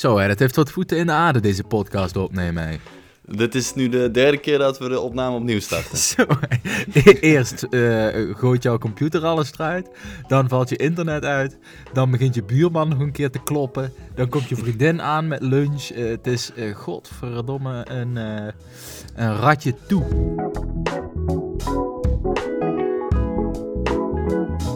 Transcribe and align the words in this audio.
Zo, 0.00 0.18
hè, 0.18 0.28
dat 0.28 0.38
heeft 0.38 0.56
wat 0.56 0.70
voeten 0.70 0.98
in 0.98 1.06
de 1.06 1.12
aarde, 1.12 1.40
deze 1.40 1.64
podcast 1.64 2.16
opnemen. 2.16 2.68
Hè. 2.68 2.76
Dit 3.24 3.54
is 3.54 3.74
nu 3.74 3.88
de 3.88 4.10
derde 4.10 4.38
keer 4.38 4.58
dat 4.58 4.78
we 4.78 4.88
de 4.88 5.00
opname 5.00 5.36
opnieuw 5.36 5.60
starten. 5.60 5.98
Zo, 6.16 6.24
hè. 6.28 7.12
Eerst 7.20 7.62
eh, 7.62 8.36
gooit 8.36 8.62
jouw 8.62 8.78
computer 8.78 9.24
alles 9.24 9.52
eruit, 9.52 9.88
dan 10.28 10.48
valt 10.48 10.68
je 10.68 10.76
internet 10.76 11.24
uit, 11.24 11.58
dan 11.92 12.10
begint 12.10 12.34
je 12.34 12.44
buurman 12.44 12.88
nog 12.88 12.98
een 12.98 13.12
keer 13.12 13.30
te 13.30 13.42
kloppen, 13.42 13.92
dan 14.14 14.28
komt 14.28 14.48
je 14.48 14.56
vriendin 14.56 15.02
aan 15.02 15.28
met 15.28 15.42
lunch. 15.42 15.90
Eh, 15.90 16.08
het 16.08 16.26
is, 16.26 16.52
eh, 16.56 16.74
godverdomme, 16.74 17.86
een, 17.90 18.16
een 18.16 19.36
ratje 19.36 19.74
toe. 19.86 20.04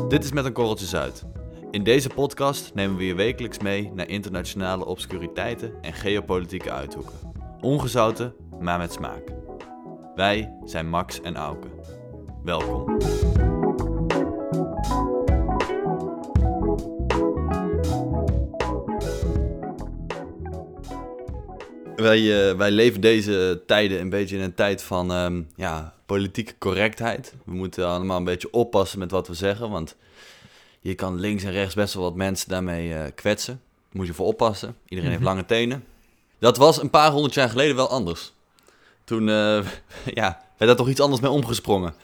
Dit 0.08 0.24
is 0.24 0.32
Met 0.32 0.44
een 0.44 0.52
Korreltje 0.52 0.86
Zuid. 0.86 1.24
In 1.74 1.82
deze 1.82 2.08
podcast 2.08 2.74
nemen 2.74 2.96
we 2.96 3.06
je 3.06 3.14
wekelijks 3.14 3.58
mee 3.58 3.90
naar 3.94 4.08
internationale 4.08 4.84
obscuriteiten 4.84 5.72
en 5.80 5.92
geopolitieke 5.92 6.70
uithoeken. 6.70 7.14
Ongezouten, 7.60 8.34
maar 8.60 8.78
met 8.78 8.92
smaak. 8.92 9.22
Wij 10.14 10.56
zijn 10.64 10.88
Max 10.88 11.20
en 11.20 11.36
Auke. 11.36 11.68
Welkom. 12.44 12.98
Wij, 21.96 22.48
eh, 22.50 22.56
wij 22.56 22.70
leven 22.70 23.00
deze 23.00 23.62
tijden 23.66 24.00
een 24.00 24.10
beetje 24.10 24.36
in 24.36 24.42
een 24.42 24.54
tijd 24.54 24.82
van 24.82 25.12
ehm, 25.12 25.42
ja, 25.56 25.94
politieke 26.06 26.58
correctheid. 26.58 27.34
We 27.44 27.54
moeten 27.54 27.86
allemaal 27.86 28.18
een 28.18 28.24
beetje 28.24 28.52
oppassen 28.52 28.98
met 28.98 29.10
wat 29.10 29.28
we 29.28 29.34
zeggen, 29.34 29.70
want 29.70 29.96
je 30.84 30.94
kan 30.94 31.20
links 31.20 31.42
en 31.44 31.52
rechts 31.52 31.74
best 31.74 31.94
wel 31.94 32.02
wat 32.02 32.14
mensen 32.14 32.48
daarmee 32.48 32.94
eh, 32.94 33.12
kwetsen. 33.14 33.60
Moet 33.92 34.06
je 34.06 34.14
voor 34.14 34.26
oppassen. 34.26 34.76
Iedereen 34.88 35.10
heeft 35.10 35.22
lange 35.22 35.46
tenen. 35.46 35.84
Dat 36.38 36.56
was 36.56 36.82
een 36.82 36.90
paar 36.90 37.10
honderd 37.10 37.34
jaar 37.34 37.48
geleden 37.48 37.76
wel 37.76 37.88
anders. 37.88 38.32
Toen 39.04 39.28
eh, 39.28 39.34
ja, 40.20 40.42
werd 40.56 40.70
daar 40.70 40.76
toch 40.76 40.88
iets 40.88 41.00
anders 41.00 41.20
mee 41.20 41.30
omgesprongen. 41.30 41.94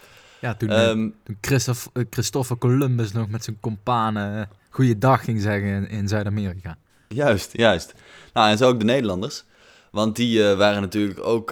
Ja, 0.41 0.55
toen, 0.55 0.69
eh, 0.69 0.89
Ehm, 0.89 1.09
toen 1.23 1.39
Christophe, 1.41 2.07
Christopher 2.11 2.59
Columbus 2.59 3.13
nog 3.13 3.29
met 3.29 3.45
zijn 3.45 3.61
companen 3.61 4.49
goeiedag 4.71 5.25
ging 5.25 5.41
zeggen 5.41 5.69
in, 5.69 5.89
in 5.89 6.09
Zuid-Amerika. 6.09 6.77
Juist, 7.09 7.57
juist. 7.57 7.95
Nou, 8.33 8.51
en 8.51 8.59
zo 8.59 8.69
ook 8.69 8.79
de 8.79 8.85
Nederlanders. 8.85 9.45
Want 9.91 10.17
die 10.17 10.43
waren 10.45 10.81
natuurlijk 10.81 11.27
ook 11.27 11.51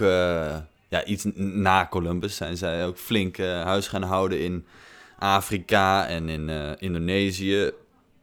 ja, 0.89 1.05
iets 1.05 1.25
na 1.35 1.87
Columbus. 1.89 2.35
Zijn 2.35 2.57
zij 2.57 2.85
ook 2.85 2.97
flink 2.97 3.37
huis 3.37 3.87
gaan 3.87 4.03
houden 4.03 4.41
in 4.41 4.65
Afrika 5.19 6.07
en 6.07 6.29
in 6.29 6.49
eh, 6.49 6.71
Indonesië, 6.77 7.71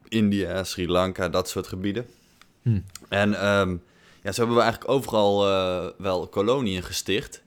India, 0.08 0.64
Sri 0.64 0.88
Lanka, 0.88 1.28
dat 1.28 1.48
soort 1.48 1.66
gebieden. 1.66 2.06
Hm. 2.62 2.80
En 3.08 3.40
ehm, 3.40 3.76
ja, 4.22 4.32
zo 4.32 4.38
hebben 4.40 4.56
we 4.56 4.62
eigenlijk 4.62 4.90
overal 4.90 5.48
eh, 5.48 5.86
wel 5.98 6.28
koloniën 6.28 6.82
gesticht. 6.82 7.42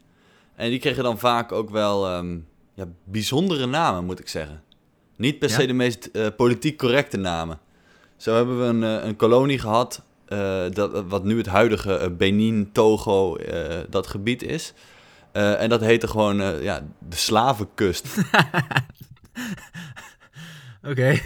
En 0.55 0.69
die 0.69 0.79
kregen 0.79 1.03
dan 1.03 1.19
vaak 1.19 1.51
ook 1.51 1.69
wel 1.69 2.07
ehm, 2.07 2.37
ja, 2.73 2.85
bijzondere 3.03 3.65
namen, 3.65 4.05
moet 4.05 4.19
ik 4.19 4.27
zeggen. 4.27 4.63
Niet 5.15 5.39
per 5.39 5.49
Ja? 5.49 5.55
se 5.55 5.67
de 5.67 5.73
meest 5.73 6.05
eh, 6.05 6.27
politiek 6.37 6.77
correcte 6.77 7.17
namen. 7.17 7.59
Zo 8.17 8.35
hebben 8.35 8.59
we 8.59 8.65
een, 8.65 9.07
een 9.07 9.15
kolonie 9.15 9.59
gehad, 9.59 10.03
eh, 10.25 10.63
dat, 10.71 11.03
wat 11.07 11.23
nu 11.23 11.37
het 11.37 11.47
huidige 11.47 12.13
Benin, 12.17 12.69
Togo, 12.71 13.37
dat 13.89 14.07
gebied 14.07 14.43
is. 14.43 14.73
En 15.31 15.69
dat 15.69 15.81
heette 15.81 16.07
gewoon 16.07 16.61
ja, 16.61 16.87
de 17.09 17.15
slavenkust. 17.15 18.07
Oké. 20.89 21.19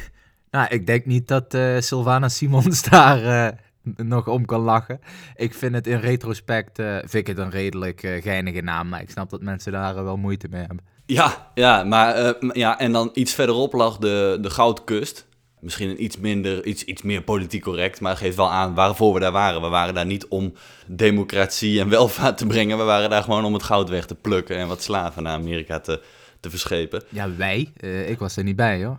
Nou, 0.51 0.67
ik 0.69 0.85
denk 0.85 1.05
niet 1.05 1.27
dat 1.27 1.53
eh 1.53 1.79
Sylvana 1.79 2.29
Simons 2.29 2.83
daar 2.89 3.23
eh, 3.23 3.57
nog 3.95 4.27
om 4.27 4.45
kan 4.45 4.61
lachen. 4.61 4.99
Ik 5.35 5.53
vind 5.53 5.73
het 5.73 5.87
in 5.87 5.99
retrospect 5.99 6.79
eh, 6.79 6.97
vind 6.97 7.13
ik 7.13 7.27
het 7.27 7.37
een 7.37 7.49
redelijk 7.49 7.99
geinige 8.21 8.61
naam, 8.61 8.89
maar 8.89 9.01
ik 9.01 9.09
snap 9.09 9.29
dat 9.29 9.41
mensen 9.41 9.71
daar 9.71 10.03
wel 10.03 10.17
moeite 10.17 10.47
mee 10.49 10.59
hebben. 10.59 10.85
Ja, 11.05 11.51
ja, 11.53 11.83
maar 11.83 12.35
ja, 12.53 12.79
en 12.79 12.91
dan 12.91 13.09
iets 13.13 13.33
verderop 13.33 13.73
lag 13.73 13.97
de, 13.97 14.37
de 14.41 14.49
Goudkust. 14.49 15.25
Misschien 15.63 15.89
een 15.89 16.03
iets 16.03 16.17
minder, 16.17 16.65
iets, 16.65 16.83
iets 16.83 17.01
meer 17.01 17.21
politiek 17.21 17.61
correct, 17.61 18.01
maar 18.01 18.17
geeft 18.17 18.35
wel 18.35 18.51
aan 18.51 18.73
waarvoor 18.73 19.13
we 19.13 19.19
daar 19.19 19.31
waren. 19.31 19.61
We 19.61 19.67
waren 19.67 19.93
daar 19.93 20.05
niet 20.05 20.27
om 20.27 20.53
democratie 20.87 21.79
en 21.79 21.89
welvaart 21.89 22.37
te 22.37 22.45
brengen. 22.45 22.77
We 22.77 22.83
waren 22.83 23.09
daar 23.09 23.23
gewoon 23.23 23.45
om 23.45 23.53
het 23.53 23.63
goud 23.63 23.89
weg 23.89 24.05
te 24.05 24.15
plukken 24.15 24.57
en 24.57 24.67
wat 24.67 24.83
slaven 24.83 25.23
naar 25.23 25.33
Amerika 25.33 25.79
te, 25.79 26.01
te 26.43 26.49
verschepen. 26.49 27.03
Ja, 27.09 27.35
wij? 27.35 27.71
Eh, 27.77 28.09
ik 28.09 28.19
was 28.19 28.37
er 28.37 28.43
niet 28.43 28.55
bij, 28.55 28.83
hoor. 28.85 28.97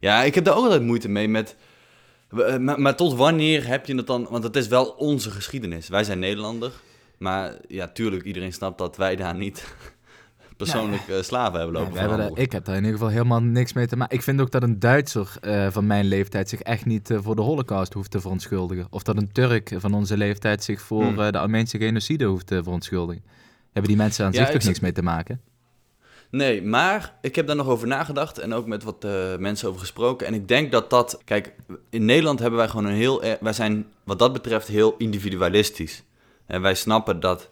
Ja, 0.00 0.22
ik 0.22 0.34
heb 0.34 0.44
daar 0.44 0.56
ook 0.56 0.64
altijd 0.64 0.82
moeite 0.82 1.08
mee 1.08 1.28
met. 1.28 1.56
eh, 2.30 2.56
Maar, 2.56 2.80
maar 2.80 2.96
tot 2.96 3.14
wanneer 3.14 3.66
heb 3.66 3.86
je 3.86 3.94
het 3.96 4.06
dan? 4.06 4.26
Want 4.30 4.44
het 4.44 4.56
is 4.56 4.66
wel 4.68 4.84
onze 4.86 5.30
geschiedenis. 5.30 5.88
Wij 5.88 6.04
zijn 6.04 6.18
Nederlander. 6.18 6.72
Maar 7.18 7.54
ja, 7.68 7.88
tuurlijk, 7.88 8.24
iedereen 8.24 8.52
snapt 8.52 8.78
dat 8.78 8.96
wij 8.96 9.16
daar 9.16 9.34
niet 9.34 9.64
persoonlijk 10.56 11.08
eh, 11.08 11.22
slaven 11.22 11.58
hebben 11.60 11.80
lopen. 11.82 11.98
hebben 11.98 12.30
ik 12.34 12.52
heb 12.52 12.64
daar 12.64 12.76
in 12.76 12.82
ieder 12.84 12.96
geval 12.98 13.12
helemaal 13.12 13.42
niks 13.42 13.72
mee 13.72 13.86
te 13.86 13.96
maken. 13.96 14.16
Ik 14.16 14.22
vind 14.22 14.40
ook 14.40 14.50
dat 14.50 14.62
een 14.62 14.78
Duitser 14.78 15.28
van 15.70 15.86
mijn 15.86 16.04
leeftijd 16.04 16.48
zich 16.48 16.60
echt 16.60 16.84
niet 16.84 17.10
voor 17.22 17.36
de 17.36 17.42
holocaust 17.42 17.92
hoeft 17.92 18.10
te 18.10 18.20
verontschuldigen. 18.20 18.86
Of 18.90 19.02
dat 19.02 19.16
een 19.16 19.32
Turk 19.32 19.72
van 19.76 19.94
onze 19.94 20.16
leeftijd 20.16 20.64
zich 20.64 20.80
voor 20.80 21.02
Hmm. 21.04 21.32
de 21.32 21.38
Armeense 21.38 21.78
genocide 21.78 22.24
hoeft 22.24 22.46
te 22.46 22.62
verontschuldigen. 22.62 23.24
Hebben 23.64 23.90
die 23.94 23.96
mensen 23.96 24.24
aan 24.24 24.32
Ja, 24.32 24.44
zich 24.44 24.50
toch 24.54 24.62
niks 24.64 24.80
mee 24.80 24.92
te 24.92 25.02
maken? 25.02 25.40
Nee, 26.36 26.62
maar 26.62 27.14
ik 27.20 27.34
heb 27.36 27.46
daar 27.46 27.56
nog 27.56 27.68
over 27.68 27.86
nagedacht 27.86 28.38
en 28.38 28.52
ook 28.52 28.66
met 28.66 28.82
wat 28.82 29.04
eh, 29.04 29.36
mensen 29.36 29.68
over 29.68 29.80
gesproken. 29.80 30.26
En 30.26 30.34
ik 30.34 30.48
denk 30.48 30.72
dat 30.72 30.90
dat... 30.90 31.20
Kijk, 31.24 31.54
in 31.90 32.04
Nederland 32.04 32.38
hebben 32.38 32.58
wij 32.58 32.68
gewoon 32.68 32.84
een 32.84 32.94
heel... 32.96 33.22
eh, 33.22 33.32
Wij 33.40 33.52
zijn 33.52 33.86
wat 34.04 34.18
dat 34.18 34.32
betreft 34.32 34.68
heel 34.68 34.94
individualistisch. 34.98 36.02
En 36.46 36.62
wij 36.62 36.74
snappen 36.74 37.20
dat 37.20 37.50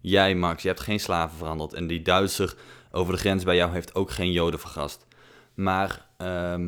jij, 0.00 0.34
Max, 0.34 0.62
je 0.62 0.68
hebt 0.68 0.80
geen 0.80 1.00
slaven 1.00 1.36
verhandeld. 1.36 1.72
En 1.72 1.86
die 1.86 2.02
Duitser 2.02 2.54
over 2.90 3.12
de 3.12 3.18
grens 3.18 3.44
bij 3.44 3.56
jou 3.56 3.72
heeft 3.72 3.94
ook 3.94 4.10
geen 4.10 4.32
Joden 4.32 4.60
vergast. 4.60 5.06
Maar 5.54 6.06
ehm, 6.16 6.64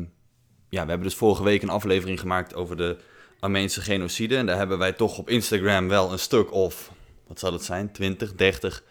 ja, 0.69 0.83
we 0.83 0.89
hebben 0.89 1.01
dus 1.07 1.15
vorige 1.15 1.43
week 1.43 1.61
een 1.61 1.69
aflevering 1.69 2.19
gemaakt 2.19 2.55
over 2.55 2.77
de 2.77 2.97
Armeense 3.39 3.81
genocide. 3.81 4.37
En 4.37 4.45
daar 4.45 4.57
hebben 4.57 4.77
wij 4.77 4.91
toch 4.93 5.17
op 5.17 5.29
Instagram 5.29 5.87
wel 5.87 6.11
een 6.11 6.19
stuk 6.19 6.51
of... 6.53 6.91
Wat 7.27 7.39
zal 7.39 7.53
het 7.53 7.63
zijn? 7.63 7.91
20, 7.91 8.35
30 8.35 8.83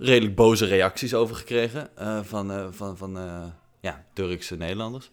redelijk 0.00 0.34
boze 0.34 0.64
reacties 0.64 1.14
over 1.14 1.36
gekregen 1.36 1.96
eh, 1.96 2.20
van, 2.22 2.52
eh, 2.52 2.66
van, 2.70 2.96
van 2.96 3.18
eh, 3.18 3.44
ja, 3.80 4.04
Turkse 4.12 4.56
Nederlanders. 4.56 5.10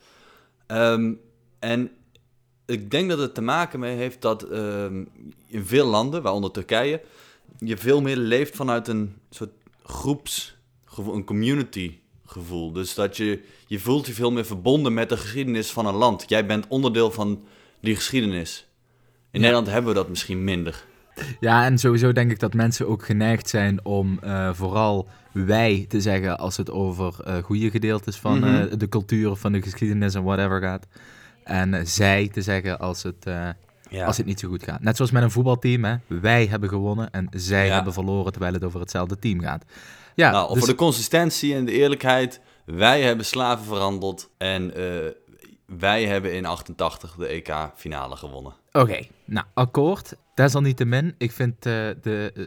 Ehm, 0.65 1.13
en 1.59 1.91
ik 2.65 2.91
denk 2.91 3.09
dat 3.09 3.19
het 3.19 3.33
te 3.33 3.41
maken 3.41 3.79
mee 3.79 3.95
heeft 3.95 4.21
dat 4.21 4.43
ehm, 4.43 5.03
in 5.47 5.65
veel 5.65 5.85
landen, 5.85 6.21
waaronder 6.21 6.51
Turkije, 6.51 7.01
je 7.57 7.77
veel 7.77 8.01
meer 8.01 8.17
leeft 8.17 8.55
vanuit 8.55 8.87
een 8.87 9.15
soort 9.29 9.51
groepsgevoel, 9.83 11.15
een 11.15 11.25
community 11.25 11.97
gevoel. 12.25 12.71
Dus 12.71 12.93
dat 12.93 13.17
je, 13.17 13.43
je 13.67 13.79
voelt 13.79 14.07
je 14.07 14.13
veel 14.13 14.31
meer 14.31 14.45
verbonden 14.45 14.93
met 14.93 15.09
de 15.09 15.17
geschiedenis 15.17 15.71
van 15.71 15.85
een 15.85 15.95
land. 15.95 16.25
Jij 16.27 16.45
bent 16.45 16.67
onderdeel 16.67 17.11
van 17.11 17.43
die 17.79 17.95
geschiedenis. 17.95 18.67
In 19.31 19.39
Ja. 19.39 19.39
Nederland 19.39 19.67
hebben 19.67 19.93
we 19.93 19.99
dat 19.99 20.09
misschien 20.09 20.43
minder. 20.43 20.85
Ja, 21.39 21.65
en 21.65 21.77
sowieso 21.77 22.11
denk 22.11 22.31
ik 22.31 22.39
dat 22.39 22.53
mensen 22.53 22.87
ook 22.87 23.05
geneigd 23.05 23.49
zijn 23.49 23.85
om 23.85 24.19
eh, 24.21 24.49
vooral 24.53 25.07
wij 25.31 25.85
te 25.89 26.01
zeggen 26.01 26.37
als 26.37 26.57
het 26.57 26.71
over 26.71 27.15
eh 27.23 27.37
goede 27.43 27.69
gedeeltes 27.71 28.17
van 28.17 28.39
Mhm. 28.39 28.55
eh, 28.55 28.77
de 28.77 28.89
cultuur, 28.89 29.35
van 29.35 29.51
de 29.51 29.61
geschiedenis 29.61 30.13
en 30.15 30.23
whatever 30.23 30.61
gaat. 30.61 30.87
En 31.43 31.87
zij 31.87 32.27
te 32.27 32.41
zeggen 32.41 32.79
als 32.79 33.03
het, 33.03 33.25
Ja. 33.89 34.05
als 34.05 34.17
het 34.17 34.25
niet 34.25 34.39
zo 34.39 34.47
goed 34.49 34.63
gaat. 34.63 34.81
Net 34.81 34.95
zoals 34.95 35.11
met 35.11 35.23
een 35.23 35.31
voetbalteam, 35.31 35.83
hè. 35.83 35.95
wij 36.07 36.45
hebben 36.45 36.69
gewonnen 36.69 37.11
en 37.11 37.27
zij 37.31 37.67
Ja. 37.67 37.73
hebben 37.75 37.93
verloren 37.93 38.31
terwijl 38.31 38.53
het 38.53 38.63
over 38.63 38.79
hetzelfde 38.79 39.19
team 39.19 39.39
gaat. 39.41 39.63
Ja, 40.15 40.31
nou, 40.31 40.49
dus- 40.49 40.57
voor 40.59 40.67
de 40.67 40.75
consistentie 40.75 41.55
en 41.55 41.65
de 41.65 41.71
eerlijkheid. 41.71 42.41
Wij 42.65 43.01
hebben 43.01 43.25
slaven 43.25 43.65
verhandeld 43.65 44.29
en 44.37 44.71
wij 45.67 46.05
hebben 46.05 46.33
in 46.33 46.45
88 46.45 47.15
de 47.15 47.27
EK-finale 47.27 48.15
gewonnen. 48.15 48.53
Oké, 48.71 48.99
nou, 49.25 49.45
akkoord. 49.53 50.13
Desalniettemin, 50.35 51.15
ik 51.17 51.31
vind 51.31 51.53
eh, 51.55 51.61
de, 52.01 52.31
eh, 52.35 52.43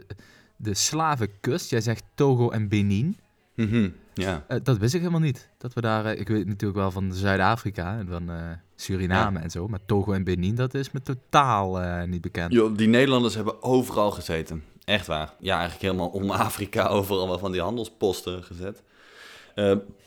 de 0.55 0.73
slavenkust, 0.73 1.69
jij 1.69 1.81
zegt 1.81 2.03
Togo 2.15 2.49
en 2.49 2.67
Benin, 2.69 3.17
Mhm, 3.55 3.89
Ja. 4.13 4.43
eh, 4.47 4.57
dat 4.63 4.77
wist 4.77 4.93
ik 4.93 4.99
helemaal 4.99 5.21
niet. 5.21 5.49
Dat 5.57 5.73
we 5.73 5.81
daar, 5.81 6.13
ik 6.15 6.27
weet 6.27 6.45
natuurlijk 6.47 6.79
wel 6.79 6.91
van 6.91 7.13
Zuid-Afrika 7.13 7.97
en 7.97 8.07
van 8.07 8.29
Suriname 8.75 9.39
en 9.39 9.49
zo, 9.49 9.67
maar 9.67 9.79
Togo 9.85 10.11
en 10.13 10.23
Benin, 10.23 10.55
dat 10.55 10.73
is 10.73 10.91
me 10.91 11.01
totaal 11.01 11.79
niet 12.07 12.21
bekend. 12.21 12.53
Yo, 12.53 12.71
die 12.75 12.87
Nederlanders 12.87 13.35
hebben 13.35 13.63
overal 13.63 14.11
gezeten. 14.11 14.63
Echt 14.85 15.07
waar. 15.07 15.33
Ja, 15.39 15.53
eigenlijk 15.59 15.81
helemaal 15.81 16.07
om 16.09 16.31
Afrika 16.31 16.87
overal 16.87 17.27
wel 17.27 17.39
van 17.39 17.51
die 17.51 17.61
handelsposten 17.61 18.43
gezet. 18.43 18.81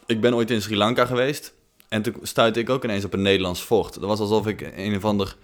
Ik 0.07 0.21
ben 0.21 0.35
ooit 0.35 0.51
in 0.51 0.63
Sri 0.63 0.77
Lanka 0.77 1.07
geweest. 1.07 1.55
En 1.95 2.03
toen 2.03 2.15
stuitte 2.23 2.61
ik 2.61 2.71
ook 2.71 2.85
ineens 2.85 3.05
op 3.05 3.13
een 3.13 3.23
Nederlands 3.23 3.61
fort. 3.61 3.95
Dat 3.95 4.05
was 4.09 4.21
alsof 4.21 4.47
ik 4.47 4.73
een 4.77 4.97
of 4.97 5.05
ander 5.05 5.37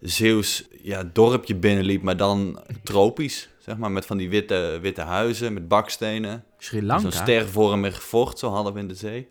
Zeeuws 0.00 0.68
ja, 0.82 1.10
dorpje 1.12 1.54
binnenliep, 1.54 2.02
maar 2.02 2.16
dan 2.16 2.60
tropisch. 2.82 3.48
Zeg 3.58 3.76
maar, 3.76 3.90
met 3.90 4.06
van 4.06 4.16
die 4.16 4.28
witte, 4.28 4.78
witte 4.82 5.00
huizen, 5.00 5.52
met 5.52 5.68
bakstenen. 5.68 6.44
Sri 6.58 6.78
Zo'n 6.78 6.86
Lanka? 6.86 7.10
stervormig 7.10 8.02
fort, 8.02 8.38
zo 8.38 8.50
half 8.50 8.76
in 8.76 8.88
de 8.88 8.94
zee. 8.94 9.28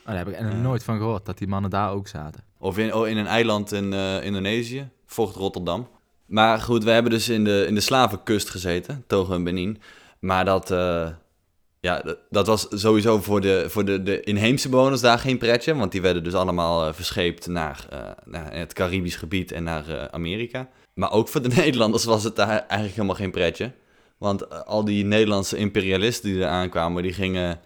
Oh, 0.00 0.06
daar 0.06 0.16
heb 0.16 0.28
ik 0.28 0.38
er 0.38 0.48
Ja. 0.48 0.52
nooit 0.54 0.84
van 0.84 0.96
gehoord, 0.98 1.26
dat 1.26 1.38
die 1.38 1.48
mannen 1.48 1.70
daar 1.70 1.90
ook 1.90 2.08
zaten. 2.08 2.44
Of 2.58 2.78
in, 2.78 2.94
oh, 2.94 3.08
in 3.08 3.16
een 3.16 3.26
eiland 3.26 3.72
in 3.72 3.92
eh, 3.92 4.24
Indonesië, 4.24 4.88
Fort 5.06 5.34
Rotterdam. 5.34 5.88
Maar 6.26 6.58
goed, 6.58 6.84
we 6.84 6.90
hebben 6.90 7.12
dus 7.12 7.28
in 7.28 7.44
de, 7.44 7.64
in 7.68 7.74
de 7.74 7.80
slavenkust 7.80 8.50
gezeten, 8.50 9.04
Togo 9.06 9.34
en 9.34 9.44
Benin. 9.44 9.80
Maar 10.18 10.44
dat, 10.44 10.70
eh, 10.70 11.08
ja, 11.86 12.00
dat, 12.00 12.18
dat 12.30 12.46
was 12.46 12.66
sowieso 12.70 13.20
voor, 13.20 13.40
de, 13.40 13.64
voor 13.68 13.84
de, 13.84 14.02
de 14.02 14.20
inheemse 14.20 14.68
bewoners 14.68 15.00
daar 15.00 15.18
geen 15.18 15.38
pretje. 15.38 15.74
Want 15.74 15.92
die 15.92 16.00
werden 16.02 16.24
dus 16.24 16.34
allemaal 16.34 16.86
eh, 16.86 16.92
verscheept 16.94 17.46
naar, 17.46 17.86
eh, 17.90 17.98
naar 18.24 18.52
het 18.54 18.72
Caribisch 18.72 19.16
gebied 19.16 19.52
en 19.52 19.62
naar 19.64 19.88
eh, 19.88 20.04
Amerika. 20.04 20.68
Maar 20.94 21.12
ook 21.12 21.28
voor 21.28 21.42
de 21.42 21.48
Nederlanders 21.62 22.04
was 22.04 22.24
het 22.24 22.36
daar 22.36 22.48
eigenlijk 22.48 22.94
helemaal 22.94 23.14
geen 23.14 23.30
pretje. 23.30 23.72
Want 24.18 24.66
al 24.66 24.84
die 24.84 25.04
Nederlandse 25.04 25.56
imperialisten 25.56 26.30
die 26.32 26.42
er 26.42 26.48
aankwamen, 26.48 27.02
die 27.02 27.12
gingen... 27.12 27.60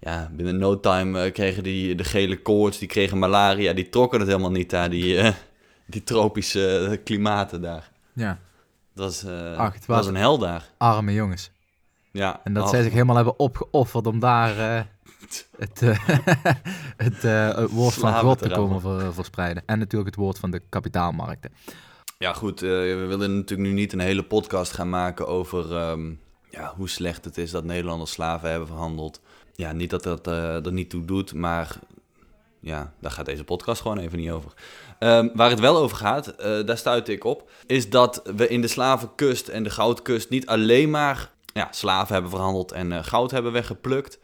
Ja, 0.00 0.30
binnen 0.32 0.58
no 0.58 0.80
time 0.80 1.30
kregen 1.30 1.62
die 1.62 1.94
de 1.94 2.04
gele 2.04 2.42
koorts, 2.42 2.78
die 2.78 2.88
kregen 2.88 3.18
malaria. 3.18 3.72
Die 3.72 3.88
trokken 3.88 4.18
het 4.20 4.28
helemaal 4.28 4.50
niet 4.50 4.70
daar, 4.70 4.90
die, 4.90 5.32
die 5.94 6.04
tropische 6.04 7.00
klimaten 7.04 7.60
daar. 7.62 7.90
Ja, 8.12 8.38
Dat 8.94 9.04
was, 9.04 9.24
Ach, 9.56 9.72
het 9.74 9.86
was- 9.86 9.96
was 9.96 10.06
een 10.06 10.16
hel 10.16 10.38
daar. 10.38 10.68
arme 10.78 11.12
jongens. 11.12 11.50
Ja, 12.12 12.40
En 12.44 12.52
dat 12.52 12.68
zij 12.68 12.82
zich 12.82 12.92
helemaal 12.92 13.16
hebben 13.16 13.38
opgeofferd 13.38 14.06
om 14.06 14.18
daar 14.18 14.58
eh, 14.58 14.82
het, 15.58 15.82
eh, 15.82 16.08
het, 17.06 17.24
eh, 17.24 17.56
het 17.56 17.70
woord 17.70 17.94
van 17.94 18.14
God 18.14 18.38
te 18.38 18.48
komen 18.48 18.80
ver- 18.80 19.14
verspreiden. 19.14 19.62
En 19.66 19.78
natuurlijk 19.78 20.10
het 20.10 20.20
woord 20.20 20.38
van 20.38 20.50
de 20.50 20.62
kapitaalmarkten. 20.68 21.52
Ja, 22.18 22.32
goed. 22.32 22.60
we 22.60 23.04
willen 23.08 23.36
natuurlijk 23.36 23.68
nu 23.68 23.74
niet 23.74 23.92
een 23.92 24.00
hele 24.00 24.22
podcast 24.22 24.72
gaan 24.72 24.90
maken 24.90 25.26
over 25.26 25.76
ehm, 25.76 26.12
ja, 26.50 26.72
hoe 26.76 26.88
slecht 26.88 27.24
het 27.24 27.38
is 27.38 27.50
dat 27.50 27.64
Nederlanders 27.64 28.10
slaven 28.10 28.50
hebben 28.50 28.68
verhandeld. 28.68 29.20
Ja, 29.54 29.72
niet 29.72 29.90
dat 29.90 30.02
dat 30.02 30.26
er 30.26 30.72
niet 30.72 30.90
toe 30.90 31.04
doet, 31.04 31.34
maar 31.34 31.78
ja, 32.60 32.92
daar 33.00 33.10
gaat 33.10 33.26
deze 33.26 33.44
podcast 33.44 33.80
gewoon 33.80 33.98
even 33.98 34.18
niet 34.18 34.30
over. 34.30 34.52
Ehm, 34.98 35.28
waar 35.34 35.50
het 35.50 35.60
wel 35.60 35.76
over 35.76 35.96
gaat, 35.96 36.34
daar 36.38 36.78
stuitte 36.78 37.12
ik 37.12 37.24
op, 37.24 37.50
is 37.66 37.90
dat 37.90 38.22
we 38.36 38.48
in 38.48 38.60
de 38.60 38.68
slavenkust 38.68 39.48
en 39.48 39.62
de 39.62 39.70
goudkust 39.70 40.30
niet 40.30 40.46
alleen 40.46 40.90
maar 40.90 41.30
ja, 41.52 41.68
slaven 41.70 42.12
hebben 42.12 42.30
verhandeld 42.30 42.72
en 42.72 42.92
eh, 42.92 43.04
goud 43.04 43.30
hebben 43.30 43.52
weggeplukt. 43.52 44.18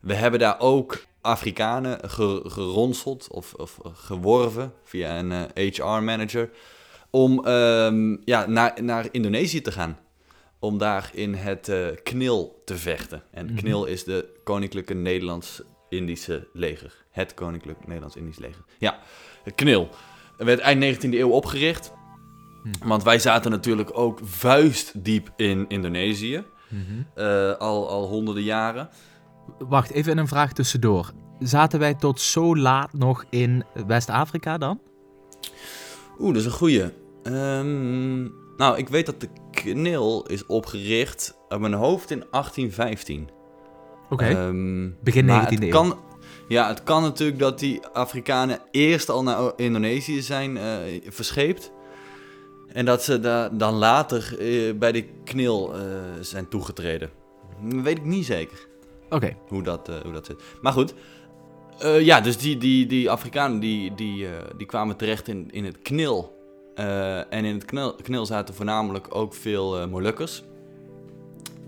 We 0.00 0.14
hebben 0.14 0.40
daar 0.40 0.60
ook 0.60 1.04
Afrikanen 1.20 2.10
ge- 2.10 2.42
geronseld 2.46 3.28
of, 3.30 3.54
of 3.54 3.78
geworven 3.92 4.72
via 4.84 5.18
een 5.18 5.48
HR-manager 5.54 6.50
om 7.10 7.44
ehm, 7.46 8.16
ja, 8.24 8.46
naar, 8.46 8.82
naar 8.82 9.06
Indonesië 9.10 9.60
te 9.60 9.72
gaan. 9.72 9.98
Om 10.58 10.78
daar 10.78 11.10
in 11.12 11.34
het 11.34 11.68
eh, 11.68 11.86
KNIL 12.02 12.62
te 12.64 12.76
vechten. 12.76 13.22
En 13.30 13.46
Mhm. 13.46 13.54
KNIL 13.56 13.84
is 13.84 14.04
de 14.04 14.40
Koninklijke 14.44 14.94
Nederlands-Indische 14.94 16.48
Leger. 16.52 17.04
Het 17.10 17.34
Koninklijk 17.34 17.86
Nederlands-Indisch 17.86 18.38
Leger. 18.38 18.64
Ja, 18.78 18.98
het 19.42 19.54
KNIL. 19.54 19.88
Het 20.36 20.46
werd 20.46 20.60
eind 20.60 20.80
19e 21.04 21.08
eeuw 21.18 21.30
opgericht. 21.30 21.92
Hm. 22.62 22.88
Want 22.88 23.02
wij 23.02 23.18
zaten 23.18 23.50
natuurlijk 23.50 23.98
ook 23.98 24.18
vuistdiep 24.22 25.32
in 25.36 25.64
Indonesië. 25.68 26.44
Eh, 27.14 27.52
al, 27.52 27.88
al 27.88 28.06
honderden 28.06 28.42
jaren. 28.42 28.88
Wacht, 29.58 29.90
even 29.90 30.18
een 30.18 30.28
vraag 30.28 30.52
tussendoor. 30.52 31.10
Zaten 31.38 31.78
wij 31.78 31.94
tot 31.94 32.20
zo 32.20 32.56
laat 32.56 32.92
nog 32.92 33.24
in 33.30 33.64
West-Afrika 33.86 34.58
dan? 34.58 34.80
Oeh, 36.18 36.28
dat 36.32 36.36
is 36.40 36.44
een 36.44 36.52
goeie. 36.52 36.84
Ehm, 37.22 38.22
nou, 38.56 38.76
ik 38.78 38.88
weet 38.88 39.06
dat 39.06 39.20
de 39.20 39.28
KNIL 39.50 40.26
is 40.26 40.46
opgericht 40.46 41.36
uit 41.48 41.60
mijn 41.60 41.72
hoofd 41.72 42.10
in 42.10 42.24
1815. 42.30 43.28
Oké, 44.10 44.24
Ehm, 44.24 44.90
begin 45.02 45.24
maar 45.24 45.40
19e 45.42 45.54
het 45.54 45.62
eeuw. 45.62 45.70
kan, 45.70 45.98
Ja, 46.48 46.68
het 46.68 46.82
kan 46.82 47.02
natuurlijk 47.02 47.38
dat 47.38 47.58
die 47.58 47.86
Afrikanen 47.86 48.58
eerst 48.70 49.08
al 49.08 49.22
naar 49.22 49.52
Indonesië 49.56 50.22
zijn 50.22 50.56
eh, 50.56 50.74
verscheept. 51.08 51.72
En 52.74 52.84
dat 52.84 53.02
ze 53.02 53.20
daar 53.20 53.56
dan 53.56 53.74
later 53.74 54.36
eh, 54.38 54.74
bij 54.74 54.92
de 54.92 55.04
KNIL 55.24 55.74
eh, 55.74 55.80
zijn 56.20 56.48
toegetreden. 56.48 57.10
Weet 57.62 57.98
ik 57.98 58.04
niet 58.04 58.26
zeker 58.26 58.66
Oké, 59.10 59.36
hoe 59.48 59.62
dat, 59.62 59.88
eh, 59.88 59.94
hoe 60.02 60.12
dat 60.12 60.26
zit. 60.26 60.42
Maar 60.62 60.72
goed. 60.72 60.94
Ja, 62.00 62.20
dus 62.20 62.36
die, 62.36 62.56
die, 62.56 62.86
die 62.86 63.10
Afrikanen 63.10 63.60
die, 63.60 63.94
die, 63.94 64.26
die 64.56 64.66
kwamen 64.66 64.96
terecht 64.96 65.28
in, 65.28 65.50
in 65.50 65.64
het 65.64 65.82
knil. 65.82 66.36
En 67.30 67.44
in 67.44 67.54
het 67.54 67.64
knil, 67.64 67.94
knil 67.94 68.26
zaten 68.26 68.54
voornamelijk 68.54 69.14
ook 69.14 69.34
veel 69.34 69.88
Molukkers. 69.88 70.42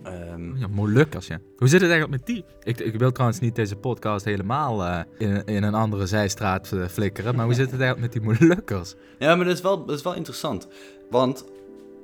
Ehm, 0.02 0.56
ja, 0.56 0.66
Molukkers, 0.66 1.26
ja. 1.26 1.38
Hoe 1.56 1.68
zit 1.68 1.80
het 1.80 1.90
eigenlijk 1.90 2.20
met 2.20 2.34
die? 2.34 2.44
Ik, 2.62 2.80
ik 2.80 2.98
wil 2.98 3.12
trouwens 3.12 3.40
niet 3.40 3.54
deze 3.54 3.76
podcast 3.76 4.24
helemaal 4.24 5.04
in, 5.18 5.44
in 5.44 5.62
een 5.62 5.74
andere 5.74 6.06
zijstraat 6.06 6.72
flikkeren, 6.90 7.34
maar 7.34 7.44
hoe 7.44 7.54
zit 7.54 7.70
het 7.70 7.80
eigenlijk 7.80 8.14
met 8.14 8.22
die 8.22 8.32
Molukkers? 8.48 8.94
ja, 9.18 9.36
maar 9.36 9.44
dat 9.44 9.54
is, 9.54 9.60
wel, 9.60 9.84
dat 9.84 9.96
is 9.96 10.02
wel 10.02 10.14
interessant. 10.14 10.68
Want 11.10 11.44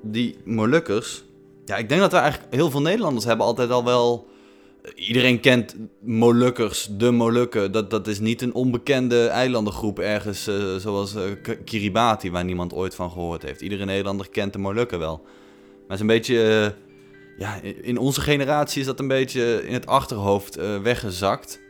die 0.02 0.36
Molukkers... 0.44 1.24
Ja, 1.64 1.76
ik 1.76 1.88
denk 1.88 2.00
dat 2.00 2.12
we 2.12 2.18
eigenlijk 2.18 2.54
heel 2.54 2.70
veel 2.70 2.82
Nederlanders 2.82 3.24
hebben 3.24 3.46
altijd 3.46 3.70
al 3.70 3.84
wel... 3.84 4.30
Iedereen 4.94 5.40
kent 5.40 5.76
Molukkers, 6.00 6.88
de 6.90 7.10
Molukken. 7.10 7.72
Dat, 7.72 7.90
dat 7.90 8.06
is 8.06 8.20
niet 8.20 8.42
een 8.42 8.54
onbekende 8.54 9.26
eilandengroep 9.26 9.98
ergens 9.98 10.46
eh, 10.46 10.74
zoals 10.76 11.14
eh, 11.14 11.22
Kiribati, 11.64 12.30
waar 12.30 12.44
niemand 12.44 12.72
ooit 12.72 12.94
van 12.94 13.10
gehoord 13.10 13.42
heeft. 13.42 13.60
Iedere 13.60 13.84
Nederlander 13.84 14.28
kent 14.30 14.52
de 14.52 14.58
Molukken 14.58 14.98
wel. 14.98 15.20
Maar 15.22 15.80
het 15.86 15.94
is 15.94 16.00
een 16.00 16.06
beetje... 16.06 16.64
eh, 16.64 16.82
ja, 17.36 17.60
in 17.82 17.98
onze 17.98 18.20
generatie 18.20 18.80
is 18.80 18.86
dat 18.86 19.00
een 19.00 19.08
beetje 19.08 19.66
in 19.66 19.72
het 19.72 19.86
achterhoofd 19.86 20.56
eh, 20.56 20.78
weggezakt. 20.78 21.60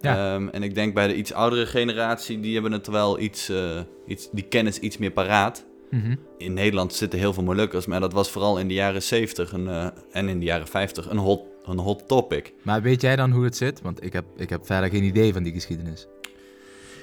Ja. 0.00 0.34
Ehm, 0.34 0.48
en 0.48 0.62
ik 0.62 0.74
denk 0.74 0.94
bij 0.94 1.06
de 1.06 1.14
iets 1.14 1.32
oudere 1.32 1.66
generatie, 1.66 2.40
die 2.40 2.52
hebben 2.54 2.72
het 2.72 2.86
wel 2.86 3.18
iets, 3.18 3.48
eh, 3.48 3.80
iets 4.06 4.28
die 4.32 4.44
kennis 4.44 4.78
iets 4.78 4.98
meer 4.98 5.10
paraat. 5.10 5.64
Mhm. 5.90 6.14
In 6.38 6.52
Nederland 6.54 6.94
zitten 6.94 7.18
heel 7.18 7.32
veel 7.32 7.42
Molukkers, 7.42 7.86
maar 7.86 8.00
dat 8.00 8.12
was 8.12 8.30
vooral 8.30 8.58
in 8.58 8.68
de 8.68 8.74
jaren 8.74 9.02
70 9.02 9.52
een, 9.52 9.68
eh, 9.68 9.86
en 10.10 10.28
in 10.28 10.38
de 10.38 10.44
jaren 10.44 10.66
50 10.66 11.10
een 11.10 11.16
hot, 11.16 11.40
een 11.64 11.78
hot 11.78 12.08
topic. 12.08 12.52
Maar 12.62 12.82
weet 12.82 13.00
jij 13.00 13.16
dan 13.16 13.30
hoe 13.30 13.44
het 13.44 13.56
zit? 13.56 13.80
Want 13.80 14.04
ik 14.04 14.12
heb, 14.12 14.24
ik 14.36 14.50
heb 14.50 14.66
verder 14.66 14.90
geen 14.90 15.02
idee 15.04 15.32
van 15.32 15.42
die 15.42 15.52
geschiedenis. 15.52 16.06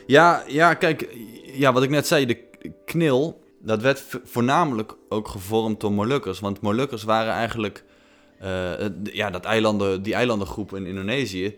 Ja, 0.07 0.43
ja, 0.47 0.73
kijk, 0.73 1.15
ja, 1.53 1.73
wat 1.73 1.83
ik 1.83 1.89
net 1.89 2.07
zei, 2.07 2.25
de 2.25 2.37
knil, 2.85 3.43
dat 3.61 3.81
werd 3.81 3.99
vo- 3.99 4.19
voornamelijk 4.23 4.95
ook 5.09 5.27
gevormd 5.27 5.79
door 5.79 5.91
Molukkers. 5.93 6.39
Want 6.39 6.61
Molukkers 6.61 7.03
waren 7.03 7.33
eigenlijk, 7.33 7.83
eh, 8.39 8.73
ja, 9.03 9.29
dat 9.29 9.45
eilanden, 9.45 10.01
die 10.03 10.13
eilandengroep 10.13 10.75
in 10.75 10.85
Indonesië 10.85 11.55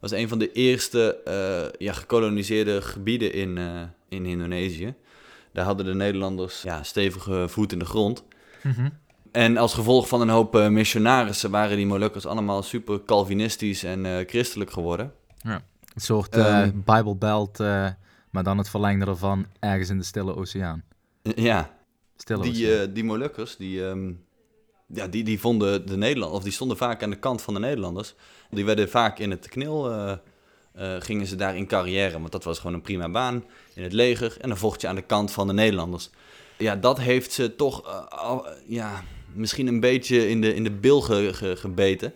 was 0.00 0.10
een 0.10 0.28
van 0.28 0.38
de 0.38 0.52
eerste 0.52 1.18
eh, 1.24 1.80
ja, 1.86 1.92
gekoloniseerde 1.92 2.82
gebieden 2.82 3.32
in, 3.32 3.58
in 4.08 4.26
Indonesië. 4.26 4.94
Daar 5.58 5.66
hadden 5.66 5.86
de 5.86 5.94
Nederlanders 5.94 6.62
ja, 6.62 6.82
stevige 6.82 7.44
voet 7.48 7.72
in 7.72 7.78
de 7.78 7.84
grond. 7.84 8.24
Mhm. 8.62 8.88
En 9.32 9.56
als 9.56 9.74
gevolg 9.74 10.08
van 10.08 10.20
een 10.20 10.28
hoop 10.28 10.56
eh, 10.56 10.68
missionarissen 10.68 11.50
waren 11.50 11.76
die 11.76 11.86
Molukkers 11.86 12.26
allemaal 12.26 12.62
super 12.62 13.04
Calvinistisch 13.04 13.82
en 13.84 14.06
eh, 14.06 14.26
christelijk 14.28 14.70
geworden. 14.70 15.12
Een 15.42 15.60
soort 15.96 16.36
Ehm. 16.36 16.70
Bible 16.84 17.16
Belt, 17.16 17.58
maar 18.30 18.42
dan 18.42 18.58
het 18.58 18.68
verlengde 18.68 19.06
ervan 19.06 19.46
ergens 19.60 19.88
in 19.88 19.98
de 19.98 20.04
Stille 20.04 20.36
Oceaan. 20.36 20.82
Ja, 21.22 21.70
Stille 22.16 22.42
Die, 22.42 22.66
Oceaan. 22.70 22.92
die 22.92 23.04
Molukkers, 23.04 23.56
die, 23.56 23.86
ehm, 23.86 24.12
ja, 24.86 25.06
die, 25.06 25.24
die 25.24 25.40
vonden 25.40 25.86
de 25.86 25.96
Nederlanders, 25.96 26.38
of 26.38 26.44
die 26.44 26.52
stonden 26.52 26.76
vaak 26.76 27.02
aan 27.02 27.10
de 27.10 27.18
kant 27.18 27.42
van 27.42 27.54
de 27.54 27.60
Nederlanders. 27.60 28.14
Die 28.50 28.64
werden 28.64 28.88
vaak 28.88 29.18
in 29.18 29.30
het 29.30 29.48
knil, 29.48 29.90
eh, 30.78 30.94
gingen 30.98 31.26
ze 31.26 31.36
daar 31.36 31.56
in 31.56 31.66
carrière, 31.66 32.18
want 32.20 32.32
dat 32.32 32.44
was 32.44 32.58
gewoon 32.58 32.74
een 32.74 32.82
prima 32.82 33.08
baan 33.08 33.44
in 33.74 33.82
het 33.82 33.92
leger. 33.92 34.36
En 34.40 34.48
dan 34.48 34.58
vocht 34.58 34.80
je 34.80 34.88
aan 34.88 34.94
de 34.94 35.02
kant 35.02 35.30
van 35.32 35.46
de 35.46 35.52
Nederlanders. 35.52 36.10
Ja, 36.56 36.76
dat 36.76 36.98
heeft 36.98 37.32
ze 37.32 37.56
toch, 37.56 37.86
eh, 37.86 38.36
ja, 38.66 39.02
misschien 39.32 39.66
een 39.66 39.80
beetje 39.80 40.28
in 40.28 40.40
de, 40.40 40.54
in 40.54 40.64
de 40.64 40.70
bil 40.70 41.00
ge- 41.00 41.30
ge- 41.34 41.56
gebeten. 41.56 42.12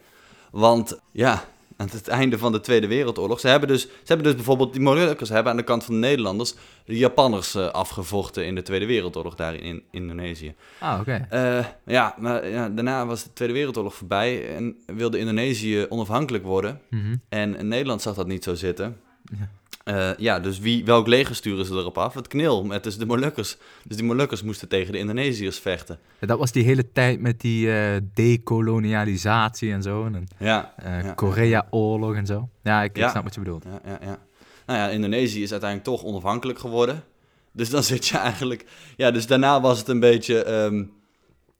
Want 0.50 0.98
ja, 1.12 1.44
aan 1.82 1.88
het 1.90 2.08
einde 2.08 2.38
van 2.38 2.52
de 2.52 2.60
Tweede 2.60 2.86
Wereldoorlog, 2.86 3.40
ze 3.40 3.48
hebben 3.48 3.68
dus, 3.68 3.82
ze 3.82 3.88
hebben 4.04 4.26
dus 4.26 4.34
bijvoorbeeld, 4.34 4.72
die 4.72 4.82
Molukkers 4.82 5.28
hebben 5.28 5.52
aan 5.52 5.58
de 5.58 5.64
kant 5.64 5.84
van 5.84 5.94
de 5.94 6.00
Nederlanders 6.00 6.54
de 6.84 6.96
Japanners 6.96 7.54
eh, 7.54 7.66
afgevochten 7.66 8.46
in 8.46 8.54
de 8.54 8.62
Tweede 8.62 8.86
Wereldoorlog 8.86 9.34
daar 9.34 9.54
in 9.54 9.82
Indonesië. 9.90 10.54
Ah, 10.78 11.00
oké. 11.00 11.26
Eh, 11.30 11.66
ja, 11.84 12.14
maar 12.18 12.48
ja, 12.48 12.68
daarna 12.68 13.06
was 13.06 13.22
de 13.22 13.32
Tweede 13.32 13.54
Wereldoorlog 13.54 13.94
voorbij 13.94 14.56
en 14.56 14.76
wilde 14.86 15.18
Indonesië 15.18 15.86
onafhankelijk 15.88 16.44
worden. 16.44 16.80
Mhm. 16.90 17.16
En 17.28 17.68
Nederland 17.68 18.02
zag 18.02 18.14
dat 18.14 18.26
niet 18.26 18.44
zo 18.44 18.54
zitten. 18.54 18.96
Ja. 19.38 19.48
Eh, 19.84 20.10
ja, 20.16 20.40
dus 20.40 20.58
wie, 20.58 20.84
welk 20.84 21.06
leger 21.06 21.34
sturen 21.34 21.64
ze 21.64 21.72
erop 21.74 21.98
af? 21.98 22.14
Het 22.14 22.28
knil, 22.28 22.64
met 22.64 22.84
dus 22.84 22.96
de 22.98 23.06
Molukkers. 23.06 23.56
Dus 23.84 23.96
die 23.96 24.06
Molukkers 24.06 24.42
moesten 24.42 24.68
tegen 24.68 24.92
de 24.92 24.98
Indonesiërs 24.98 25.58
vechten. 25.58 25.98
Ja, 26.20 26.26
Dat 26.26 26.38
was 26.38 26.52
die 26.52 26.64
hele 26.64 26.92
tijd 26.92 27.20
met 27.20 27.40
die 27.40 27.72
eh, 27.72 27.96
dekolonialisatie 28.14 29.72
en 29.72 29.82
zo. 29.82 30.04
En 30.04 30.26
Ja, 30.38 30.72
eh, 30.76 31.02
ja. 31.04 31.12
Korea-oorlog 31.12 32.14
en 32.14 32.26
zo. 32.26 32.48
Ja, 32.62 32.82
ik, 32.82 32.90
ik 32.90 32.96
Ja. 32.96 33.10
snap 33.10 33.22
wat 33.24 33.34
je 33.34 33.40
bedoelt. 33.40 33.64
ja, 33.64 33.80
ja, 33.84 33.98
ja. 34.02 34.18
Nou 34.66 34.78
ja, 34.78 34.88
Indonesië 34.88 35.42
is 35.42 35.50
uiteindelijk 35.50 35.90
toch 35.90 36.04
onafhankelijk 36.04 36.58
geworden. 36.58 37.04
Dus 37.52 37.70
dan 37.70 37.82
zit 37.82 38.06
je 38.06 38.18
eigenlijk... 38.18 38.64
Ja, 38.96 39.10
dus 39.10 39.26
daarna 39.26 39.60
was 39.60 39.78
het 39.78 39.88
een 39.88 40.00
beetje... 40.00 40.42
ehm, 40.42 40.84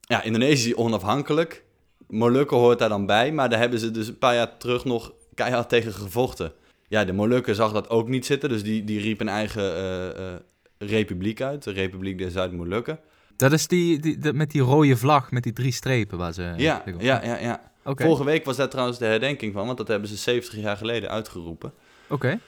ja, 0.00 0.22
Indonesië 0.22 0.74
onafhankelijk. 0.74 1.64
Molukken 2.08 2.56
hoort 2.56 2.78
daar 2.78 2.88
dan 2.88 3.06
bij. 3.06 3.32
Maar 3.32 3.48
daar 3.50 3.58
hebben 3.58 3.78
ze 3.78 3.90
dus 3.90 4.08
een 4.08 4.18
paar 4.18 4.34
jaar 4.34 4.56
terug 4.56 4.84
nog 4.84 5.12
keihard 5.34 5.68
tegen 5.68 5.92
gevochten. 5.92 6.52
Ja, 6.92 7.04
de 7.04 7.12
Molukken 7.12 7.54
zag 7.54 7.72
dat 7.72 7.88
ook 7.90 8.08
niet 8.08 8.26
zitten. 8.26 8.48
Dus 8.48 8.62
die, 8.62 8.84
die 8.84 9.00
riep 9.00 9.20
een 9.20 9.28
eigen 9.28 9.76
eh, 9.76 10.08
eh, 10.08 10.40
republiek 10.78 11.40
uit. 11.40 11.62
De 11.62 11.70
Republiek 11.70 12.18
der 12.18 12.30
Zuid-Molukken. 12.30 12.98
Dat 13.36 13.52
is 13.52 13.66
die, 13.66 13.98
die, 14.00 14.32
met 14.32 14.50
die 14.50 14.60
rode 14.60 14.96
vlag, 14.96 15.30
met 15.30 15.42
die 15.42 15.52
drie 15.52 15.72
strepen 15.72 16.18
waar 16.18 16.32
ze... 16.32 16.52
Ja, 16.56 16.82
ja, 16.98 17.24
ja, 17.24 17.38
ja. 17.38 17.72
Oké, 17.84 18.04
Vorige 18.04 18.24
week 18.24 18.44
was 18.44 18.56
daar 18.56 18.68
trouwens 18.68 18.98
de 18.98 19.04
herdenking 19.04 19.52
van, 19.52 19.66
want 19.66 19.78
dat 19.78 19.88
hebben 19.88 20.08
ze 20.08 20.16
70 20.16 20.58
jaar 20.58 20.76
geleden 20.76 21.10
uitgeroepen. 21.10 21.72
oké. 22.08 22.38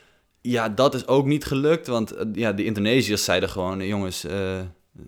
Ja, 0.41 0.69
dat 0.69 0.95
is 0.95 1.07
ook 1.07 1.27
niet 1.27 1.45
gelukt, 1.45 1.87
want 1.87 2.11
eh, 2.11 2.27
ja, 2.33 2.53
de 2.53 2.65
Indonesiërs 2.65 3.25
zeiden 3.25 3.49
gewoon, 3.49 3.87
jongens, 3.87 4.27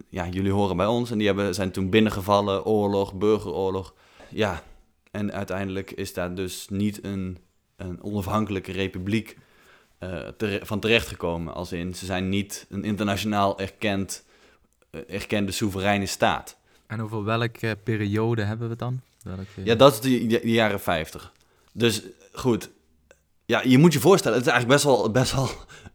ja, 0.09 0.29
jullie 0.31 0.53
horen 0.53 0.77
bij 0.77 0.87
ons. 0.87 1.11
En 1.11 1.19
die 1.19 1.27
hebben, 1.27 1.55
zijn 1.55 1.71
toen 1.71 1.91
binnengevallen, 1.91 2.65
oorlog, 2.65 3.15
burgeroorlog. 3.15 3.95
Ja, 4.29 4.63
en 5.11 5.33
uiteindelijk 5.33 5.91
is 5.91 6.15
daar 6.15 6.35
dus 6.35 6.67
niet 6.69 7.05
een, 7.05 7.39
een 7.77 8.03
onafhankelijke 8.03 8.73
republiek 8.73 9.37
eh, 9.99 10.29
tere- 10.37 10.67
van 10.67 10.81
terechtgekomen. 10.81 11.55
Als 11.55 11.73
in, 11.73 11.95
ze 11.95 12.05
zijn 12.07 12.29
niet 12.29 12.67
een 12.71 12.85
internationaal 12.85 13.59
erkend, 13.59 14.25
eh, 14.91 15.01
erkende 15.09 15.53
soevereine 15.53 16.07
staat. 16.07 16.57
En 16.87 17.03
over 17.03 17.25
welke 17.25 17.79
periode 17.85 18.43
hebben 18.43 18.65
we 18.67 18.71
het 18.71 18.79
dan? 18.79 19.01
Welke... 19.23 19.45
Ja, 19.65 19.75
dat 19.75 19.93
is 19.93 20.01
de, 20.01 20.27
de- 20.27 20.41
de 20.41 20.51
jaren 20.51 20.81
50. 20.81 21.33
Dus 21.73 22.03
goed, 22.33 22.71
ja, 23.45 23.63
je 23.65 23.79
moet 23.79 23.93
je 23.93 24.01
voorstellen, 24.01 24.39
het 24.39 24.47
is 24.47 24.53
eigenlijk 24.53 24.83
best 24.83 24.97
wel, 24.97 25.11
best 25.11 25.33
wel 25.35 25.49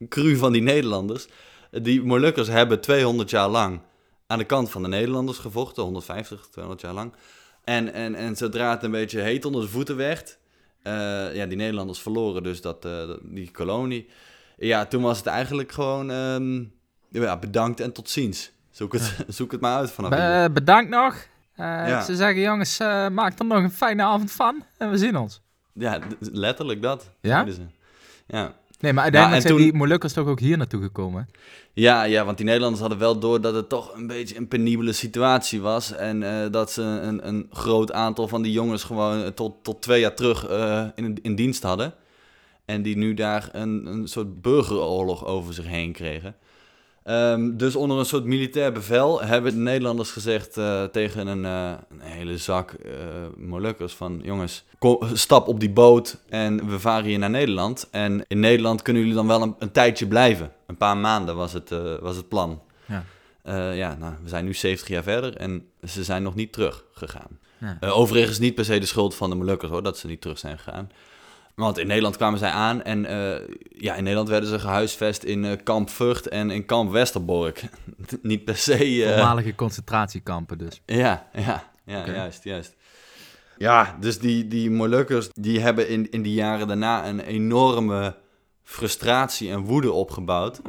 cru 0.10 0.36
van 0.36 0.52
die 0.52 0.62
Nederlanders. 0.62 1.28
Die 1.72 2.04
Molukkers 2.04 2.48
hebben 2.48 2.82
200 2.82 3.30
jaar 3.30 3.50
lang 3.50 3.80
aan 4.28 4.38
de 4.38 4.44
kant 4.46 4.70
van 4.70 4.82
de 4.82 4.88
Nederlanders 4.88 5.38
gevochten, 5.38 5.84
150, 5.84 6.48
200 6.52 6.82
jaar 6.86 6.94
lang. 6.94 7.14
En, 7.64 7.94
en, 7.94 8.16
en 8.16 8.36
zodra 8.36 8.72
het 8.72 8.84
een 8.84 8.92
beetje 8.92 9.20
heet 9.22 9.46
onder 9.46 9.62
de 9.62 9.68
voeten 9.68 9.96
werd, 9.96 10.38
eh, 10.84 11.36
ja, 11.36 11.46
die 11.46 11.58
Nederlanders 11.58 12.00
verloren 12.00 12.44
dus 12.44 12.62
dat, 12.62 12.86
eh, 12.86 12.92
dat- 12.92 13.20
die 13.24 13.52
kolonie. 13.52 14.10
Ja, 14.58 14.86
toen 14.86 15.02
was 15.02 15.18
het 15.18 15.28
eigenlijk 15.28 15.72
gewoon 15.72 16.12
ehm, 16.12 16.64
ja, 17.10 17.38
bedankt 17.38 17.80
en 17.80 17.92
tot 17.92 18.10
ziens. 18.10 18.52
Zoek 18.72 18.94
het, 18.94 19.16
zoek 19.38 19.52
het 19.52 19.62
maar 19.62 19.78
uit 19.78 19.92
vanaf 19.92 20.10
hier. 20.16 20.44
Be- 20.48 20.54
bedankt 20.54 20.90
nog. 20.90 21.16
Eh, 21.56 21.66
Ja. 21.66 22.02
Ze 22.02 22.16
zeggen, 22.16 22.42
jongens, 22.42 22.78
maak 23.12 23.40
er 23.40 23.46
nog 23.46 23.64
een 23.64 23.72
fijne 23.72 24.04
avond 24.04 24.32
van. 24.32 24.64
En 24.78 24.90
we 24.90 24.98
zien 24.98 25.18
ons. 25.18 25.42
Ja, 25.74 26.00
letterlijk 26.20 26.82
dat. 26.82 27.10
Ja? 27.22 27.46
Ja. 28.28 28.54
Nee, 28.82 28.94
maar 28.94 29.04
uiteindelijk 29.04 29.42
en 29.44 29.48
zijn 29.50 29.62
toen- 29.62 29.72
die 29.72 29.80
Molukkers 29.80 30.14
toch 30.14 30.28
ook 30.28 30.40
hier 30.40 30.58
naartoe 30.58 30.82
gekomen? 30.82 31.30
Ja, 31.74 32.04
ja, 32.04 32.26
want 32.26 32.38
die 32.38 32.46
Nederlanders 32.46 32.82
hadden 32.82 33.00
wel 33.00 33.20
door 33.20 33.42
dat 33.42 33.54
het 33.56 33.70
toch 33.70 33.96
een 33.96 34.08
beetje 34.08 34.38
een 34.38 34.48
penibele 34.48 34.94
situatie 34.94 35.62
was. 35.62 35.92
En 35.96 36.24
eh, 36.24 36.52
dat 36.52 36.72
ze 36.72 36.82
een, 36.82 37.28
een 37.28 37.48
groot 37.52 37.92
aantal 37.92 38.28
van 38.28 38.42
die 38.42 38.52
jongens 38.52 38.84
gewoon 38.84 39.24
eh, 39.24 39.28
tot, 39.28 39.54
tot 39.64 39.82
twee 39.82 40.00
jaar 40.00 40.16
terug 40.16 40.48
eh, 40.48 40.86
in, 40.96 41.20
in 41.22 41.36
dienst 41.36 41.64
hadden. 41.64 41.94
En 42.66 42.82
die 42.82 42.98
nu 42.98 43.14
daar 43.14 43.50
een, 43.52 43.86
een 43.86 44.08
soort 44.08 44.42
burgeroorlog 44.42 45.26
over 45.26 45.54
zich 45.54 45.68
heen 45.68 45.92
kregen. 45.92 46.36
Ehm, 47.04 47.58
dus 47.58 47.76
onder 47.76 47.98
een 47.98 48.06
soort 48.06 48.24
militair 48.24 48.72
bevel 48.72 49.22
hebben 49.22 49.52
de 49.54 49.60
Nederlanders 49.60 50.12
gezegd 50.12 50.58
eh, 50.58 50.84
tegen 50.84 51.28
een, 51.28 51.46
eh, 51.46 51.74
een 51.90 52.00
hele 52.00 52.38
zak 52.38 52.72
eh 52.72 52.92
Molukkers 53.38 53.94
van... 53.94 54.20
jongens, 54.24 54.64
kom, 54.80 55.00
stap 55.14 55.48
op 55.48 55.60
die 55.60 55.70
boot 55.70 56.18
en 56.30 56.70
we 56.70 56.80
varen 56.80 57.06
hier 57.06 57.20
naar 57.20 57.30
Nederland. 57.30 57.88
En 57.92 58.26
in 58.28 58.40
Nederland 58.40 58.82
kunnen 58.82 59.02
jullie 59.02 59.18
dan 59.18 59.28
wel 59.28 59.42
een, 59.42 59.56
een 59.60 59.72
tijdje 59.72 60.08
blijven. 60.08 60.52
Een 60.68 60.78
paar 60.78 60.98
maanden 60.98 61.36
was 61.36 61.54
het, 61.54 61.70
was 62.02 62.16
het 62.16 62.28
plan. 62.28 62.62
Ja. 62.86 63.04
Ja, 63.74 63.96
nou, 64.00 64.14
we 64.24 64.30
zijn 64.30 64.46
nu 64.46 64.54
70 64.54 64.88
jaar 64.88 65.04
verder 65.04 65.36
en 65.36 65.66
ze 65.84 66.04
zijn 66.04 66.24
nog 66.24 66.36
niet 66.36 66.54
teruggegaan. 66.54 67.40
Ja. 67.58 67.78
Overigens 67.90 68.40
niet 68.40 68.56
per 68.56 68.66
se 68.66 68.80
de 68.80 68.86
schuld 68.86 69.16
van 69.16 69.30
de 69.30 69.36
Molukkers 69.36 69.72
hoor, 69.72 69.84
dat 69.84 69.98
ze 69.98 70.08
niet 70.08 70.22
terug 70.22 70.38
zijn 70.38 70.58
gegaan. 70.58 70.90
Want 71.62 71.78
in 71.78 71.88
Nederland 71.88 72.18
kwamen 72.18 72.40
zij 72.40 72.50
aan 72.50 72.84
en 72.84 73.06
eh, 73.06 73.48
ja, 73.70 73.96
in 73.96 74.04
Nederland 74.04 74.30
werden 74.30 74.50
ze 74.50 74.60
gehuisvest 74.60 75.24
in 75.24 75.46
eh, 75.46 75.58
kamp 75.64 75.90
Vught 75.90 76.28
en 76.28 76.50
in 76.50 76.66
kamp 76.66 76.92
Westerbork. 76.92 77.64
niet 78.22 78.44
per 78.46 78.58
se... 78.58 79.04
eh, 79.04 79.14
Voormalige 79.14 79.56
concentratiekampen 79.56 80.58
dus. 80.58 80.82
ja, 80.86 81.28
ja, 81.34 81.72
ja 81.86 82.06
juist, 82.06 82.44
juist. 82.44 82.76
Ja, 83.58 83.98
dus 84.00 84.20
die, 84.20 84.48
die 84.48 84.72
Molukkers, 84.72 85.30
die 85.34 85.60
hebben 85.60 85.90
in, 85.90 86.12
in 86.12 86.22
die 86.22 86.34
jaren 86.34 86.68
daarna 86.68 87.08
een 87.08 87.20
enorme 87.20 88.16
frustratie 88.64 89.52
en 89.52 89.60
woede 89.60 89.92
opgebouwd. 89.92 90.62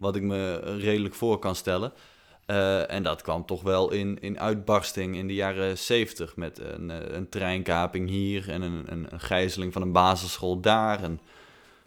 Wat 0.00 0.16
ik 0.16 0.22
me 0.22 0.56
redelijk 0.78 1.14
voor 1.14 1.38
kan 1.38 1.54
stellen. 1.54 1.92
Eh, 2.46 2.90
en 2.90 3.02
dat 3.02 3.22
kwam 3.22 3.46
toch 3.46 3.62
wel 3.62 3.92
in, 3.92 4.20
in 4.20 4.40
uitbarsting 4.40 5.16
in 5.16 5.26
de 5.26 5.34
jaren 5.34 5.78
70 5.78 6.36
met 6.36 6.58
een, 6.58 6.90
eh, 6.90 7.14
een 7.16 7.28
treinkaping 7.28 8.08
hier 8.08 8.50
en 8.50 8.62
een, 8.62 8.84
een, 8.86 9.20
gijzeling 9.20 9.72
van 9.72 9.82
een 9.82 9.92
basisschool 9.92 10.60
daar, 10.60 11.02
een 11.02 11.20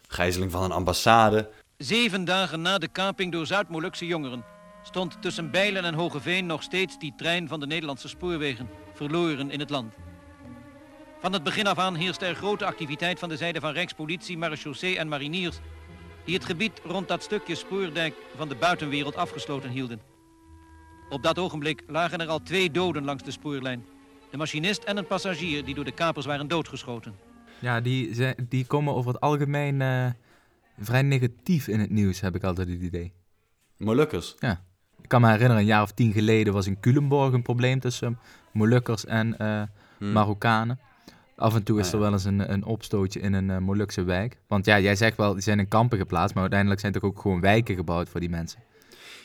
gijzeling 0.08 0.50
van 0.50 0.62
een 0.62 0.72
ambassade. 0.72 1.50
Zeven 1.76 2.24
dagen 2.24 2.60
na 2.60 2.78
de 2.78 2.88
kaping 2.88 3.32
door 3.32 3.46
Zuid-Molukse 3.46 4.06
jongeren 4.06 4.44
stond 4.82 5.22
tussen 5.22 5.50
Bijlen 5.50 5.84
en 5.84 5.94
Hogeveen 5.94 6.46
nog 6.46 6.62
steeds 6.62 6.98
die 6.98 7.14
trein 7.16 7.48
van 7.48 7.60
de 7.60 7.66
Nederlandse 7.66 8.08
spoorwegen, 8.08 8.68
verloren 8.94 9.50
in 9.50 9.60
het 9.60 9.70
land. 9.70 9.94
Van 11.20 11.32
het 11.32 11.42
begin 11.42 11.66
af 11.66 11.78
aan 11.78 11.94
heerste 11.94 12.26
er 12.26 12.34
grote 12.34 12.64
activiteit 12.64 13.18
van 13.18 13.28
de 13.28 13.36
zijde 13.36 13.60
van 13.60 13.72
Rijkspolitie, 13.72 14.38
marechaussee 14.38 14.98
en 14.98 15.08
mariniers, 15.08 15.58
die 16.24 16.34
het 16.34 16.44
gebied 16.44 16.80
rond 16.84 17.08
dat 17.08 17.22
stukje 17.22 17.54
spoordijk 17.54 18.14
van 18.36 18.48
de 18.48 18.56
buitenwereld 18.56 19.16
afgesloten 19.16 19.70
hielden. 19.70 20.10
Op 21.10 21.22
dat 21.22 21.38
ogenblik 21.38 21.82
lagen 21.86 22.20
er 22.20 22.26
al 22.28 22.42
twee 22.42 22.70
doden 22.70 23.04
langs 23.04 23.22
de 23.22 23.30
spoorlijn. 23.30 23.84
De 24.30 24.36
machinist 24.36 24.82
en 24.82 24.96
een 24.96 25.06
passagier 25.06 25.64
die 25.64 25.74
door 25.74 25.84
de 25.84 25.92
kapers 25.92 26.26
waren 26.26 26.48
doodgeschoten. 26.48 27.14
Ja, 27.58 27.80
die, 27.80 28.14
zijn- 28.14 28.46
die 28.48 28.66
komen 28.66 28.94
over 28.94 29.12
het 29.12 29.20
algemeen 29.20 29.80
eh, 29.82 30.06
vrij 30.78 31.02
negatief 31.02 31.68
in 31.68 31.80
het 31.80 31.90
nieuws, 31.90 32.20
heb 32.20 32.34
ik 32.34 32.44
altijd 32.44 32.68
het 32.68 32.80
idee. 32.82 33.12
Molukkers. 33.76 34.34
Ik 35.02 35.08
kan 35.08 35.20
me 35.20 35.26
herinneren, 35.30 35.56
een 35.60 35.64
jaar 35.68 35.82
of 35.82 35.92
tien 35.92 36.12
geleden 36.12 36.52
was 36.52 36.66
in 36.66 36.80
Culemborg 36.80 37.32
een 37.32 37.42
probleem 37.42 37.80
tussen 37.80 38.18
Molukkers 38.52 39.04
en 39.04 39.38
eh, 39.38 39.62
Hm. 39.98 40.12
Marokkanen. 40.12 40.80
Af 41.36 41.54
en 41.54 41.62
toe 41.62 41.78
is 41.80 41.86
Ah, 41.86 41.92
er 41.92 41.98
ja. 41.98 42.04
wel 42.04 42.12
eens 42.12 42.24
een, 42.24 42.52
een 42.52 42.64
opstootje 42.64 43.20
in 43.20 43.32
een 43.32 43.50
eh, 43.50 43.58
Molukse 43.58 44.02
wijk. 44.02 44.38
Want 44.46 44.64
ja, 44.64 44.80
jij 44.80 44.96
zegt 44.96 45.16
wel, 45.16 45.32
die 45.32 45.42
zijn 45.42 45.58
in 45.58 45.68
kampen 45.68 45.98
geplaatst, 45.98 46.32
maar 46.32 46.42
uiteindelijk 46.42 46.80
zijn 46.80 46.92
toch 46.92 47.02
ook 47.02 47.20
gewoon 47.20 47.40
wijken 47.40 47.74
gebouwd 47.74 48.08
voor 48.08 48.20
die 48.20 48.28
mensen. 48.30 48.60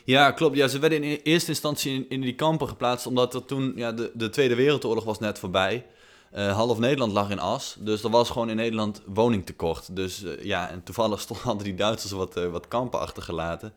Ja, 0.05 0.31
klopt. 0.31 0.55
Ja, 0.55 0.67
ze 0.67 0.79
werden 0.79 1.03
in 1.03 1.19
eerste 1.23 1.49
instantie 1.49 1.93
in, 1.93 2.05
in 2.09 2.21
die 2.21 2.35
kampen 2.35 2.67
geplaatst, 2.67 3.07
omdat 3.07 3.33
er 3.33 3.45
toen, 3.45 3.73
ja, 3.75 3.91
de, 3.91 4.11
de 4.13 4.29
Tweede 4.29 4.55
Wereldoorlog 4.55 5.03
was 5.03 5.19
net 5.19 5.39
voorbij. 5.39 5.85
Eh, 6.31 6.55
half 6.55 6.79
Nederland 6.79 7.11
lag 7.11 7.29
in 7.29 7.39
as, 7.39 7.77
dus 7.79 8.03
er 8.03 8.09
was 8.09 8.29
gewoon 8.29 8.49
in 8.49 8.55
Nederland 8.55 9.01
woningtekort. 9.05 9.95
Dus 9.95 10.23
eh, 10.23 10.43
ja, 10.43 10.69
en 10.69 10.83
toevallig 10.83 11.19
stonden 11.19 11.45
hadden 11.45 11.63
die 11.63 11.75
Duitsers 11.75 12.11
wat, 12.11 12.37
eh, 12.37 12.47
wat 12.47 12.67
kampen 12.67 12.99
achtergelaten. 12.99 13.73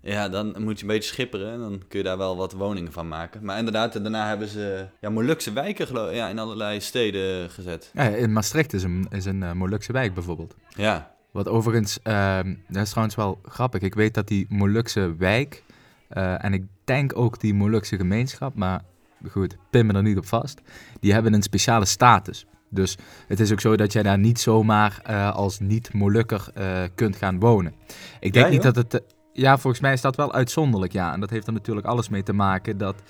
Ja, 0.00 0.28
dan 0.28 0.54
moet 0.58 0.76
je 0.76 0.82
een 0.82 0.92
beetje 0.92 1.10
schipperen 1.10 1.52
en 1.52 1.58
dan 1.58 1.82
kun 1.88 1.98
je 1.98 2.04
daar 2.04 2.18
wel 2.18 2.36
wat 2.36 2.52
woningen 2.52 2.92
van 2.92 3.08
maken. 3.08 3.44
Maar 3.44 3.58
inderdaad, 3.58 3.92
daarna 3.92 4.28
hebben 4.28 4.48
ze 4.48 4.86
ja, 5.00 5.10
Molukse 5.10 5.52
wijken 5.52 6.14
ja, 6.14 6.28
in 6.28 6.38
allerlei 6.38 6.80
steden 6.80 7.50
gezet. 7.50 7.90
Ja, 7.94 8.02
in 8.02 8.32
Maastricht 8.32 8.72
is 8.72 8.82
een, 8.82 9.06
is 9.10 9.24
een 9.24 9.56
Molukse 9.56 9.92
wijk 9.92 10.14
bijvoorbeeld. 10.14 10.54
Ja, 10.76 11.14
Wat 11.32 11.48
overigens, 11.48 11.98
ehm, 12.02 12.54
dat 12.68 12.82
is 12.82 12.88
trouwens 12.88 13.16
wel 13.16 13.40
grappig. 13.42 13.80
Ik 13.80 13.94
weet 13.94 14.14
dat 14.14 14.28
die 14.28 14.46
Molukse 14.48 15.14
wijk, 15.18 15.64
eh, 16.08 16.44
en 16.44 16.52
ik 16.52 16.64
denk 16.84 17.16
ook 17.18 17.40
die 17.40 17.54
Molukse 17.54 17.96
gemeenschap, 17.96 18.54
maar 18.54 18.82
goed, 19.30 19.56
pin 19.70 19.86
me 19.86 19.92
er 19.92 20.02
niet 20.02 20.18
op 20.18 20.26
vast, 20.26 20.60
die 21.00 21.12
hebben 21.12 21.32
een 21.32 21.42
speciale 21.42 21.84
status. 21.84 22.46
Dus 22.68 22.96
het 23.26 23.40
is 23.40 23.52
ook 23.52 23.60
zo 23.60 23.76
dat 23.76 23.92
jij 23.92 24.02
daar 24.02 24.18
niet 24.18 24.40
zomaar 24.40 25.00
eh, 25.02 25.34
als 25.34 25.58
niet-Molukker 25.58 26.48
eh, 26.54 26.82
kunt 26.94 27.16
gaan 27.16 27.38
wonen. 27.38 27.74
Ik 28.20 28.32
denk 28.32 28.46
Ja, 28.46 28.52
niet 28.52 28.62
dat 28.62 28.76
het... 28.76 29.02
ja, 29.32 29.58
volgens 29.58 29.82
mij 29.82 29.92
is 29.92 30.00
dat 30.00 30.16
wel 30.16 30.32
uitzonderlijk, 30.32 30.92
ja. 30.92 31.12
En 31.12 31.20
dat 31.20 31.30
heeft 31.30 31.46
er 31.46 31.52
natuurlijk 31.52 31.86
alles 31.86 32.08
mee 32.08 32.22
te 32.22 32.32
maken 32.32 32.78
dat 32.78 33.02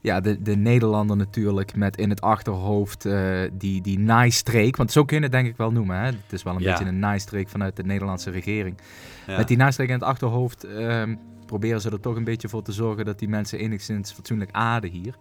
ja, 0.00 0.20
de, 0.20 0.42
de 0.42 0.56
Nederlander 0.56 1.16
natuurlijk 1.16 1.76
met 1.76 1.96
in 1.96 2.10
het 2.10 2.20
achterhoofd 2.20 3.04
eh, 3.04 3.40
die, 3.52 3.80
die 3.82 3.98
naaistreek, 3.98 4.76
want 4.76 4.92
zo 4.92 5.04
kun 5.04 5.16
je 5.16 5.22
het 5.22 5.32
denk 5.32 5.46
ik 5.46 5.56
wel 5.56 5.72
noemen. 5.72 5.96
Hè? 5.98 6.04
Het 6.04 6.32
is 6.32 6.42
wel 6.42 6.54
een 6.54 6.62
Ja. 6.62 6.70
beetje 6.70 6.88
een 6.88 6.98
naaistreek 6.98 7.48
vanuit 7.48 7.76
de 7.76 7.84
Nederlandse 7.84 8.30
regering. 8.30 8.78
ja. 9.26 9.36
Met 9.36 9.48
die 9.48 9.56
naaistreek 9.56 9.88
in 9.88 9.94
het 9.94 10.02
achterhoofd 10.02 10.64
ehm, 10.64 11.14
proberen 11.46 11.80
ze 11.80 11.90
er 11.90 12.00
toch 12.00 12.16
een 12.16 12.24
beetje 12.24 12.48
voor 12.48 12.62
te 12.62 12.72
zorgen 12.72 13.04
dat 13.04 13.18
die 13.18 13.28
mensen 13.28 13.58
enigszins 13.58 14.12
fatsoenlijk 14.12 14.50
aarden 14.52 14.90
hier. 14.90 15.14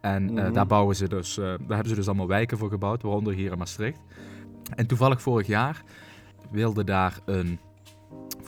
En 0.00 0.28
eh, 0.38 0.44
Mhm. 0.44 0.52
daar, 0.52 0.66
bouwen 0.66 0.96
ze 0.96 1.08
dus, 1.08 1.38
eh, 1.38 1.44
daar 1.44 1.56
hebben 1.68 1.88
ze 1.88 1.94
dus 1.94 2.06
allemaal 2.06 2.26
wijken 2.28 2.58
voor 2.58 2.68
gebouwd, 2.70 3.02
waaronder 3.02 3.32
hier 3.34 3.52
in 3.52 3.58
Maastricht. 3.58 4.00
En 4.74 4.86
toevallig 4.86 5.22
vorig 5.22 5.46
jaar 5.46 5.82
wilde 6.50 6.84
daar 6.84 7.18
een, 7.24 7.58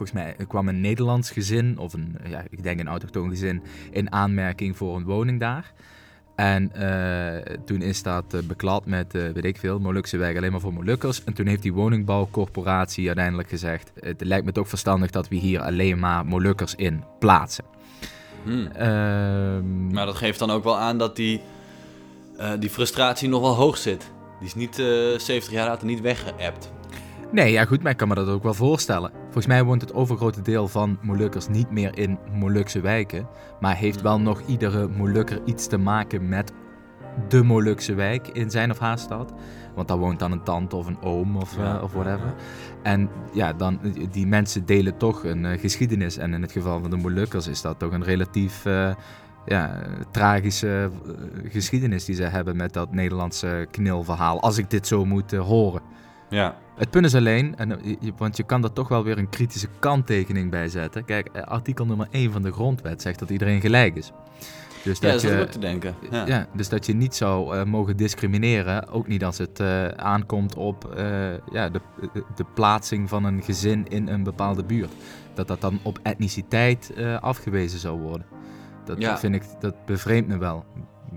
volgens 0.01 0.37
mij 0.37 0.47
kwam 0.47 0.69
een 0.69 0.81
Nederlands 0.81 1.31
gezin, 1.31 1.79
of 1.79 1.93
een, 1.93 2.17
ja, 2.29 2.45
ik 2.51 2.63
denk 2.63 2.81
een 2.81 2.89
autochtoon 2.89 3.29
gezin, 3.29 3.63
in 3.91 4.13
aanmerking 4.13 4.77
voor 4.77 4.97
een 4.97 5.05
woning 5.05 5.41
daar. 5.41 5.73
En 6.35 6.73
eh, 6.73 7.55
toen 7.65 7.83
is 7.83 8.03
dat 8.03 8.35
eh, 8.35 8.41
beklad 8.41 8.87
met, 8.87 9.15
eh, 9.15 9.23
weet 9.23 9.45
ik 9.45 9.57
veel, 9.57 9.79
Molukse 9.79 10.17
wijk 10.17 10.37
alleen 10.37 10.51
maar 10.51 10.61
voor 10.61 10.73
Molukkers. 10.73 11.25
En 11.25 11.33
toen 11.33 11.47
heeft 11.47 11.63
die 11.63 11.73
woningbouwcorporatie 11.73 13.07
uiteindelijk 13.07 13.49
gezegd... 13.49 13.93
het 14.01 14.25
lijkt 14.25 14.45
me 14.45 14.53
toch 14.53 14.69
verstandig 14.69 15.11
dat 15.11 15.29
we 15.29 15.37
hier 15.37 15.61
alleen 15.61 15.99
maar 15.99 16.27
Molukkers 16.27 16.75
in 16.75 17.05
plaatsen. 17.19 17.65
Hm. 18.45 18.67
Ehm, 18.67 19.93
Maar 19.93 20.07
dat 20.07 20.17
geeft 20.17 20.39
dan 20.39 20.51
ook 20.51 20.65
wel 20.65 20.79
aan 20.79 20.99
dat 20.99 21.17
die, 21.17 21.41
die 22.59 22.71
frustratie 22.71 23.29
nog 23.29 23.41
wel 23.41 23.55
hoog 23.55 23.79
zit. 23.79 24.11
Die 24.39 24.49
is 24.49 24.55
niet 24.55 24.79
eh 24.79 25.19
70 25.19 25.51
jaar 25.51 25.67
later 25.67 25.87
niet 25.87 26.01
weggeëpt. 26.01 26.71
Nee, 27.33 27.53
ja 27.53 27.65
goed, 27.65 27.83
maar 27.83 27.93
ik 27.93 27.97
kan 27.97 28.09
me 28.09 28.15
dat 28.15 28.29
ook 28.29 28.43
wel 28.43 28.55
voorstellen. 28.55 29.11
Volgens 29.23 29.47
mij 29.47 29.65
woont 29.65 29.81
het 29.81 29.95
overgrote 29.95 30.43
deel 30.43 30.69
van 30.69 30.99
Molukkers 31.03 31.49
niet 31.49 31.71
meer 31.71 31.99
in 31.99 32.19
Molukse 32.33 32.81
wijken. 32.81 33.29
Maar 33.61 33.77
heeft 33.77 34.01
wel 34.01 34.21
nog 34.21 34.41
iedere 34.47 34.89
Molukker 34.89 35.41
iets 35.45 35.67
te 35.67 35.79
maken 35.79 36.29
met 36.29 36.53
de 37.29 37.43
Molukse 37.43 37.95
wijk 37.95 38.29
in 38.29 38.51
zijn 38.51 38.71
of 38.71 38.79
haar 38.79 38.99
stad. 38.99 39.33
Want 39.75 39.89
daar 39.89 39.99
woont 39.99 40.19
dan 40.19 40.33
een 40.33 40.43
tante 40.43 40.77
of 40.77 40.87
een 40.87 41.03
oom 41.03 41.37
of, 41.37 41.57
Ja, 41.57 41.77
eh, 41.77 41.83
of 41.83 41.93
whatever. 41.93 42.27
ja. 42.27 42.35
En 42.83 43.09
ja, 43.33 43.53
dan, 43.53 43.79
die 44.11 44.27
mensen 44.27 44.67
delen 44.67 44.97
toch 44.97 45.25
een 45.25 45.45
eh, 45.45 45.61
geschiedenis. 45.61 46.17
En 46.17 46.35
in 46.35 46.43
het 46.43 46.53
geval 46.53 46.81
van 46.81 46.91
de 46.91 46.97
Molukkers 46.97 47.47
is 47.47 47.61
dat 47.63 47.79
toch 47.79 47.93
een 47.93 48.05
relatief 48.05 48.65
eh, 48.67 48.95
ja, 49.47 49.83
tragische 50.11 50.91
geschiedenis 51.49 52.05
die 52.05 52.15
ze 52.15 52.23
hebben 52.23 52.57
met 52.57 52.73
dat 52.73 52.93
Nederlandse 52.93 53.67
knilverhaal. 53.71 54.41
Als 54.41 54.59
ik 54.59 54.71
dit 54.71 54.87
zo 54.87 55.05
moet 55.05 55.33
horen. 55.33 55.83
Ja, 56.29 56.57
Het 56.81 56.91
punt 56.91 57.05
is 57.05 57.15
alleen, 57.15 57.57
en, 57.57 57.83
eh, 57.83 57.97
want 58.17 58.37
je 58.37 58.43
kan 58.43 58.65
er 58.65 58.73
toch 58.73 58.89
wel 58.89 59.05
weer 59.05 59.19
een 59.19 59.29
kritische 59.29 59.69
kanttekening 59.79 60.51
bij 60.51 60.69
zetten. 60.69 61.05
Kijk, 61.05 61.29
eh, 61.33 61.43
artikel 61.43 61.87
nummer 61.87 62.09
1 62.11 62.33
van 62.33 62.43
de 62.43 62.53
grondwet 62.53 63.03
zegt 63.03 63.19
dat 63.19 63.31
iedereen 63.31 63.61
gelijk 63.61 63.97
is. 63.97 64.13
Dus 64.85 64.99
ja 64.99 65.11
dat 65.11 65.21
dat 65.21 65.31
is 65.31 65.37
je, 65.37 65.43
ook 65.43 65.51
te 65.51 65.59
denken. 65.59 65.95
Ja. 66.11 66.27
ja. 66.27 66.47
dus 66.55 66.69
dat 66.69 66.87
je 66.87 66.95
niet 66.95 67.15
zou 67.15 67.57
eh, 67.57 67.65
mogen 67.65 67.97
discrimineren, 67.97 68.89
ook 68.89 69.07
niet 69.07 69.25
als 69.25 69.39
het 69.39 69.61
eh, 69.61 69.87
aankomt 69.89 70.55
op 70.55 70.95
eh, 70.95 71.33
ja, 71.53 71.69
de, 71.69 71.81
de, 72.37 72.45
plaatsing 72.55 73.09
van 73.09 73.25
een 73.25 73.43
gezin 73.43 73.89
in 73.89 74.09
een 74.09 74.23
bepaalde 74.23 74.65
buurt. 74.65 74.93
Dat 75.35 75.49
dat 75.49 75.61
dan 75.61 75.79
op 75.83 75.99
etniciteit 76.03 76.93
eh, 76.97 77.21
afgewezen 77.23 77.79
zou 77.79 77.99
worden. 78.01 78.27
Dat 78.85 78.99
Ja. 79.01 79.19
vind 79.19 79.35
ik, 79.35 79.43
dat 79.61 79.75
bevreemdt 79.87 80.29
me 80.29 80.39
wel. 80.39 80.65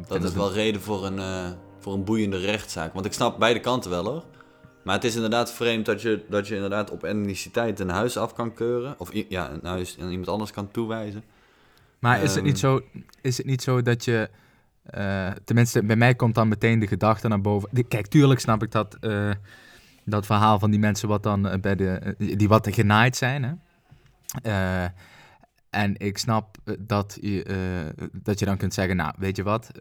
Dat 0.07 0.23
is 0.23 0.33
wel 0.33 0.53
reden 0.53 0.81
voor 0.81 1.05
een, 1.05 1.19
eh, 1.19 1.49
voor 1.79 1.93
een 1.93 2.03
boeiende 2.03 2.37
rechtszaak. 2.37 2.93
Want 2.93 3.05
ik 3.05 3.13
snap 3.13 3.39
beide 3.39 3.59
kanten 3.59 3.89
wel 3.89 4.05
hoor. 4.05 4.23
Maar 4.83 4.95
het 4.95 5.03
is 5.03 5.15
inderdaad 5.15 5.53
vreemd 5.53 5.85
dat 5.85 6.01
je, 6.01 6.25
dat 6.29 6.47
je 6.47 6.55
inderdaad 6.55 6.91
op 6.91 7.03
etniciteit 7.03 7.79
een 7.79 7.89
huis 7.89 8.17
af 8.17 8.33
kan 8.33 8.53
keuren. 8.53 8.95
Of 8.97 9.09
ja, 9.29 9.51
een 9.51 9.59
huis 9.69 9.97
aan 9.99 10.09
iemand 10.09 10.27
anders 10.27 10.51
kan 10.51 10.71
toewijzen. 10.71 11.23
Maar 11.99 12.21
is 12.21 12.29
het 12.29 12.37
Ehm. 12.37 12.45
niet 12.45 12.59
zo, 12.59 12.81
is 13.21 13.37
het 13.37 13.45
niet 13.45 13.61
zo 13.61 13.81
dat 13.81 14.05
je, 14.05 14.29
eh, 14.83 15.31
tenminste 15.43 15.83
bij 15.83 15.95
mij 15.95 16.15
komt 16.15 16.35
dan 16.35 16.47
meteen 16.47 16.79
de 16.79 16.87
gedachte 16.87 17.27
naar 17.27 17.41
boven. 17.41 17.87
Kijk, 17.87 18.07
tuurlijk 18.07 18.39
snap 18.39 18.63
ik 18.63 18.71
dat, 18.71 18.97
eh, 18.99 19.31
dat 20.05 20.25
verhaal 20.25 20.59
van 20.59 20.71
die 20.71 20.79
mensen 20.79 21.07
wat 21.07 21.23
dan 21.23 21.47
eh, 21.47 21.59
bij 21.59 21.75
de, 21.75 22.15
die 22.17 22.47
wat 22.47 22.67
genaaid 22.73 23.15
zijn. 23.15 23.43
Hè? 23.43 24.87
En 25.69 25.97
ik 25.97 26.17
snap 26.17 26.57
dat 26.79 27.17
je, 27.21 27.45
dat 28.11 28.39
je 28.39 28.45
dan 28.45 28.57
kunt 28.57 28.73
zeggen, 28.73 28.95
nou 28.95 29.13
weet 29.17 29.35
je 29.35 29.43
wat, 29.43 29.71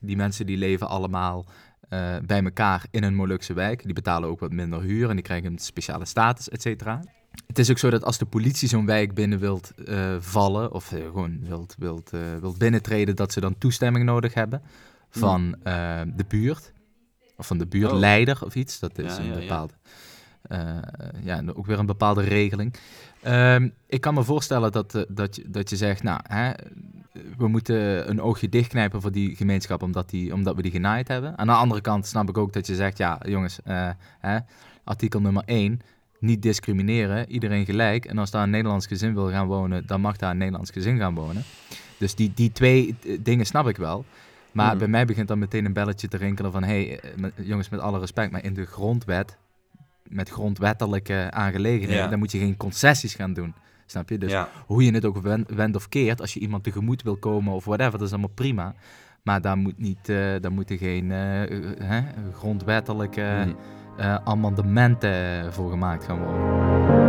die 0.00 0.16
mensen 0.16 0.46
die 0.46 0.56
leven 0.56 0.88
allemaal 0.88 1.46
eh, 1.92 2.16
bij 2.26 2.42
elkaar 2.42 2.86
in 2.90 3.02
een 3.02 3.14
Molukse 3.14 3.52
wijk. 3.52 3.84
Die 3.84 3.92
betalen 3.92 4.28
ook 4.28 4.40
wat 4.40 4.52
minder 4.52 4.80
huur 4.80 5.08
en 5.08 5.14
die 5.14 5.24
krijgen 5.24 5.52
een 5.52 5.58
speciale 5.58 6.04
status, 6.04 6.48
et 6.48 6.62
cetera. 6.62 7.04
Het 7.46 7.58
is 7.58 7.70
ook 7.70 7.78
zo 7.78 7.90
dat 7.90 8.04
als 8.04 8.18
de 8.18 8.24
politie 8.24 8.68
zo'n 8.68 8.86
wijk 8.86 9.14
binnen 9.14 9.38
wilt 9.38 9.72
eh, 9.86 10.16
vallen, 10.18 10.72
of 10.72 10.92
eh, 10.92 11.04
gewoon 11.04 11.38
wilt, 11.42 11.74
wilt, 11.78 12.10
wilt 12.40 12.58
binnentreden, 12.58 13.16
dat 13.16 13.32
ze 13.32 13.40
dan 13.40 13.58
toestemming 13.58 14.04
nodig 14.04 14.34
hebben 14.34 14.62
van 15.10 15.56
de 16.16 16.24
buurt. 16.28 16.72
Of 17.36 17.46
van 17.46 17.58
de 17.58 17.66
buurtleider 17.66 18.44
of 18.44 18.54
iets. 18.54 18.78
Dat 18.78 18.98
is 18.98 19.16
Ja, 19.16 19.22
een 19.22 19.26
ja, 19.26 19.32
ja. 19.32 19.38
bepaalde. 19.38 19.72
ja, 21.22 21.42
ook 21.54 21.66
weer 21.66 21.78
een 21.78 21.86
bepaalde 21.86 22.22
regeling. 22.22 22.74
Ehm, 23.22 23.68
ik 23.86 24.00
kan 24.00 24.14
me 24.14 24.22
voorstellen 24.24 24.72
dat, 24.72 24.94
eh, 24.94 25.02
dat, 25.08 25.36
je, 25.36 25.50
dat 25.50 25.70
je 25.70 25.76
zegt, 25.76 26.02
nou, 26.02 26.20
hè, 26.28 26.52
we 27.36 27.48
moeten 27.48 28.10
een 28.10 28.20
oogje 28.20 28.48
dichtknijpen 28.48 29.00
voor 29.00 29.12
die 29.12 29.36
gemeenschap 29.36 29.82
omdat, 29.82 30.10
die, 30.10 30.32
omdat 30.32 30.56
we 30.56 30.62
die 30.62 30.70
genaaid 30.70 31.08
hebben. 31.08 31.38
Aan 31.38 31.46
de 31.46 31.52
andere 31.52 31.80
kant 31.80 32.06
snap 32.06 32.28
ik 32.28 32.38
ook 32.38 32.52
dat 32.52 32.66
je 32.66 32.74
zegt, 32.74 32.98
ja, 32.98 33.20
jongens, 33.26 33.58
eh, 33.64 33.88
hè, 34.20 34.38
artikel 34.84 35.20
nummer 35.20 35.42
1, 35.46 35.80
niet 36.18 36.42
discrimineren, 36.42 37.30
iedereen 37.30 37.64
gelijk. 37.64 38.04
En 38.04 38.18
als 38.18 38.30
daar 38.30 38.42
een 38.42 38.50
Nederlands 38.50 38.86
gezin 38.86 39.14
wil 39.14 39.30
gaan 39.30 39.46
wonen, 39.46 39.86
dan 39.86 40.00
mag 40.00 40.16
daar 40.16 40.30
een 40.30 40.38
Nederlands 40.38 40.70
gezin 40.70 40.98
gaan 40.98 41.14
wonen. 41.14 41.42
Dus 41.98 42.14
die, 42.14 42.32
die 42.34 42.52
twee 42.52 42.96
eh, 43.06 43.18
dingen 43.20 43.46
snap 43.46 43.68
ik 43.68 43.76
wel. 43.76 44.04
Maar 44.52 44.68
Mhm. 44.70 44.78
bij 44.78 44.88
mij 44.88 45.04
begint 45.04 45.28
dan 45.28 45.38
meteen 45.38 45.64
een 45.64 45.72
belletje 45.72 46.08
te 46.08 46.16
rinkelen 46.16 46.52
van... 46.52 46.62
hé, 46.62 46.98
hey, 47.18 47.32
jongens, 47.36 47.68
met 47.68 47.80
alle 47.80 47.98
respect, 47.98 48.32
maar 48.32 48.44
in 48.44 48.54
de 48.54 48.64
grondwet... 48.64 49.36
met 50.12 50.28
grondwettelijke 50.28 51.30
aangelegenheden... 51.30 52.02
Ja. 52.02 52.08
dan 52.08 52.18
moet 52.18 52.32
je 52.32 52.38
geen 52.38 52.56
concessies 52.56 53.14
gaan 53.14 53.32
doen. 53.32 53.54
Snap 53.86 54.08
je? 54.08 54.18
Dus 54.18 54.30
ja. 54.30 54.48
hoe 54.66 54.84
je 54.84 54.92
het 54.92 55.04
ook 55.04 55.22
wen- 55.22 55.46
wendt 55.54 55.76
of 55.76 55.88
keert... 55.88 56.20
als 56.20 56.34
je 56.34 56.40
iemand 56.40 56.64
tegemoet 56.64 57.02
wil 57.02 57.16
komen 57.16 57.52
of 57.52 57.64
whatever, 57.64 57.92
dat 57.92 58.06
is 58.06 58.12
allemaal 58.12 58.30
prima. 58.34 58.74
Maar 59.22 59.40
daar, 59.40 59.56
moet 59.56 59.78
niet, 59.78 60.08
eh, 60.08 60.16
daar 60.40 60.52
moeten 60.52 60.78
geen 60.78 61.10
eh, 61.10 61.98
eh, 61.98 62.04
grondwettelijke 62.34 63.54
amendementen 64.24 65.52
voor 65.52 65.70
gemaakt 65.70 66.04
gaan 66.04 66.18
worden. 66.18 67.01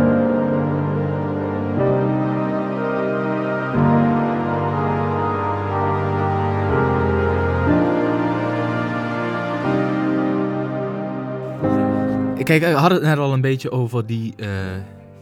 Kijk, 12.44 12.62
we 12.62 12.66
hadden 12.70 12.98
het 12.98 13.06
net 13.08 13.18
al 13.18 13.32
een 13.32 13.40
beetje 13.40 13.70
over 13.70 14.06
die, 14.06 14.34
eh, 14.36 14.48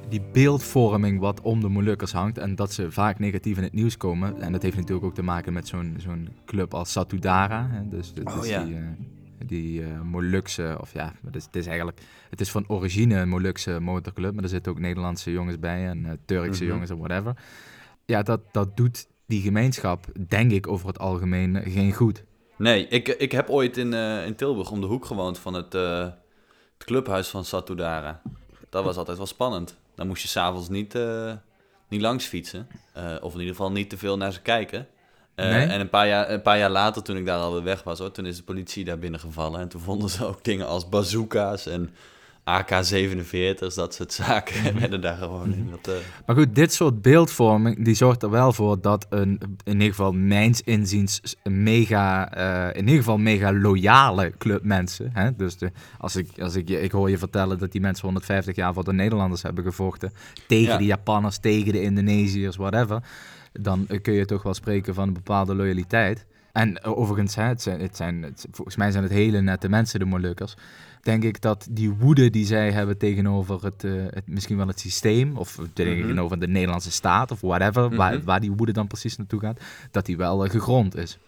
die 0.09 0.23
beeldvorming 0.33 1.21
wat 1.21 1.41
om 1.41 1.61
de 1.61 1.69
Molukkers 1.69 2.13
hangt. 2.13 2.39
En 2.39 2.55
dat 2.55 2.73
ze 2.73 2.91
vaak 2.91 3.19
negatief 3.19 3.57
in 3.57 3.63
het 3.63 3.73
nieuws 3.73 3.97
komen. 3.97 4.41
En 4.41 4.53
dat 4.53 4.63
heeft 4.63 4.77
natuurlijk 4.77 5.07
ook 5.07 5.15
te 5.15 5.23
maken 5.23 5.53
met 5.53 5.69
zo'n 5.69 5.95
zo'n 5.99 6.29
club 6.47 6.75
als 6.75 6.93
Satudara. 6.93 7.69
Hè? 7.71 7.89
Dus, 7.89 8.13
dus 8.13 8.25
Oh, 8.25 8.47
ja. 8.47 8.65
die, 8.65 8.75
eh, 8.75 8.81
die 9.47 9.83
eh, 9.83 10.01
Molukse, 10.01 10.77
of 10.81 10.93
ja, 10.93 11.13
het 11.25 11.37
is, 11.37 11.45
het 11.45 11.57
is 11.57 11.67
eigenlijk, 11.67 12.01
het 12.31 12.41
is 12.41 12.51
van 12.51 12.65
origine 12.69 13.17
een 13.17 13.29
Molukse 13.29 13.81
motorclub. 13.81 14.35
Maar 14.35 14.43
er 14.43 14.49
zitten 14.49 14.73
ook 14.73 14.79
Nederlandse 14.79 15.33
jongens 15.33 15.59
bij 15.59 15.87
en 15.89 16.07
eh, 16.07 16.13
Turkse 16.25 16.63
Mhm. 16.65 16.73
jongens 16.73 16.91
en 16.91 16.99
whatever. 16.99 17.37
Ja, 18.07 18.23
dat, 18.23 18.41
dat 18.53 18.77
doet 18.77 19.07
die 19.27 19.41
gemeenschap, 19.43 20.07
denk 20.29 20.51
ik, 20.53 20.67
over 20.69 20.87
het 20.87 20.99
algemeen 20.99 21.57
eh, 21.57 21.73
geen 21.73 21.93
goed. 21.93 22.25
Nee, 22.59 22.87
ik, 22.89 23.09
ik 23.09 23.33
heb 23.33 23.49
ooit 23.49 23.77
in, 23.77 23.95
eh, 23.95 24.27
in 24.27 24.35
Tilburg 24.35 24.71
om 24.71 24.81
de 24.81 24.87
hoek 24.87 25.05
gewoond 25.05 25.39
van 25.39 25.55
het, 25.55 25.75
eh, 25.75 26.07
het 26.83 26.91
clubhuis 26.91 27.29
van 27.29 27.45
Satudara. 27.45 28.21
Dat 28.71 28.85
was 28.85 28.97
altijd 28.97 29.17
wel 29.17 29.27
spannend. 29.27 29.77
Dan 29.95 30.07
moest 30.07 30.23
je 30.23 30.29
s'avonds 30.29 30.69
niet, 30.69 30.95
eh, 30.95 31.33
niet 31.89 32.01
langs 32.01 32.25
fietsen. 32.27 32.69
Eh, 32.93 33.15
of 33.21 33.33
in 33.33 33.39
ieder 33.39 33.55
geval 33.55 33.73
niet 33.73 33.91
te 33.91 33.99
veel 33.99 34.17
naar 34.17 34.33
ze 34.33 34.41
kijken. 34.41 34.87
Eh, 35.35 35.49
Nee? 35.49 35.67
En 35.67 35.81
een 35.81 35.89
paar, 35.89 36.09
jaar, 36.09 36.31
een 36.31 36.43
paar 36.43 36.59
jaar 36.59 36.71
later, 36.71 37.03
toen 37.03 37.17
ik 37.17 37.27
daar 37.27 37.39
alweer 37.39 37.63
weg 37.63 37.83
was, 37.83 37.99
hoor, 37.99 38.11
toen 38.11 38.27
is 38.27 38.37
de 38.37 38.43
politie 38.43 38.85
daar 38.85 38.99
binnengevallen. 38.99 39.61
En 39.61 39.69
toen 39.69 39.81
vonden 39.81 40.09
ze 40.09 40.27
ook 40.27 40.45
dingen 40.45 40.67
als 40.67 40.89
bazooka's 40.89 41.67
en 41.67 41.95
AK-47's, 42.45 43.75
dat 43.75 43.95
soort 43.95 44.13
zaken. 44.13 44.75
werden 44.81 45.01
daar 45.01 45.17
gewoon 45.17 45.53
in. 45.55 45.69
Dat, 45.71 45.95
eh, 45.95 46.01
Maar 46.27 46.37
goed, 46.37 46.55
dit 46.55 46.73
soort 46.73 47.03
beeldvorming 47.03 47.85
die 47.85 47.95
zorgt 47.95 48.23
er 48.23 48.31
wel 48.31 48.53
voor 48.53 48.81
dat 48.81 49.07
een, 49.11 49.41
in 49.65 49.73
ieder 49.73 49.89
geval 49.89 50.13
mijns 50.13 50.61
inziens, 50.61 51.37
mega, 51.45 52.33
eh, 52.33 52.77
in 52.77 52.81
ieder 52.85 52.97
geval 52.97 53.19
mega 53.19 53.53
loyale 53.53 54.33
club 54.39 54.65
mensen. 54.65 55.11
Hè? 55.13 55.37
Dus 55.37 55.57
de, 55.57 55.71
als 55.99 56.17
ik, 56.17 56.41
als 56.41 56.55
ik, 56.55 56.69
je- 56.69 56.81
ik 56.81 56.93
hoor 56.93 57.11
je 57.11 57.19
vertellen 57.19 57.59
dat 57.59 57.73
die 57.73 57.81
mensen 57.81 58.05
150 58.05 58.57
jaar 58.57 58.75
voor 58.75 58.85
de 58.85 58.93
Nederlanders 58.93 59.43
hebben 59.43 59.65
gevochten. 59.65 60.13
Tegen 60.47 60.73
Ja. 60.73 60.79
de 60.79 60.85
Japanners, 60.85 61.39
tegen 61.39 61.73
de 61.73 61.83
Indonesiërs, 61.83 62.57
whatever. 62.57 63.03
Dan 63.53 63.87
kun 64.03 64.13
je 64.15 64.25
toch 64.25 64.43
wel 64.43 64.55
spreken 64.55 64.95
van 64.95 65.09
een 65.09 65.15
bepaalde 65.15 65.55
loyaliteit. 65.55 66.27
En 66.53 66.83
eh, 66.83 66.99
overigens, 66.99 67.35
hè, 67.35 67.43
het 67.45 67.63
zijn, 67.63 67.81
het 67.81 67.97
zijn, 67.97 68.23
het- 68.23 68.47
volgens 68.51 68.77
mij 68.77 68.91
zijn 68.91 69.03
het 69.03 69.13
hele 69.13 69.41
nette 69.41 69.69
mensen, 69.69 69.99
de 69.99 70.05
Molukkers. 70.05 70.55
Denk 71.03 71.23
ik 71.25 71.41
dat 71.41 71.67
die 71.71 71.91
woede 71.91 72.31
die 72.31 72.47
zij 72.47 72.71
hebben 72.73 72.99
tegenover 72.99 73.65
het, 73.65 73.85
eh, 73.85 73.93
het 74.11 74.27
misschien 74.27 74.57
wel 74.57 74.67
het 74.67 74.81
systeem, 74.81 75.37
of 75.37 75.59
tegenover 75.73 76.39
de 76.39 76.49
Nederlandse 76.49 76.91
staat, 76.91 77.31
of 77.31 77.41
whatever, 77.41 77.97
waar, 77.97 78.15
Mhm. 78.15 78.25
waar 78.25 78.41
die 78.41 78.53
woede 78.53 78.73
dan 78.73 78.87
precies 78.87 79.17
naartoe 79.17 79.41
gaat, 79.41 79.61
dat 79.91 80.07
die 80.07 80.17
wel 80.17 80.45
eh, 80.45 80.51
gegrond 80.51 80.97
is. 80.97 81.19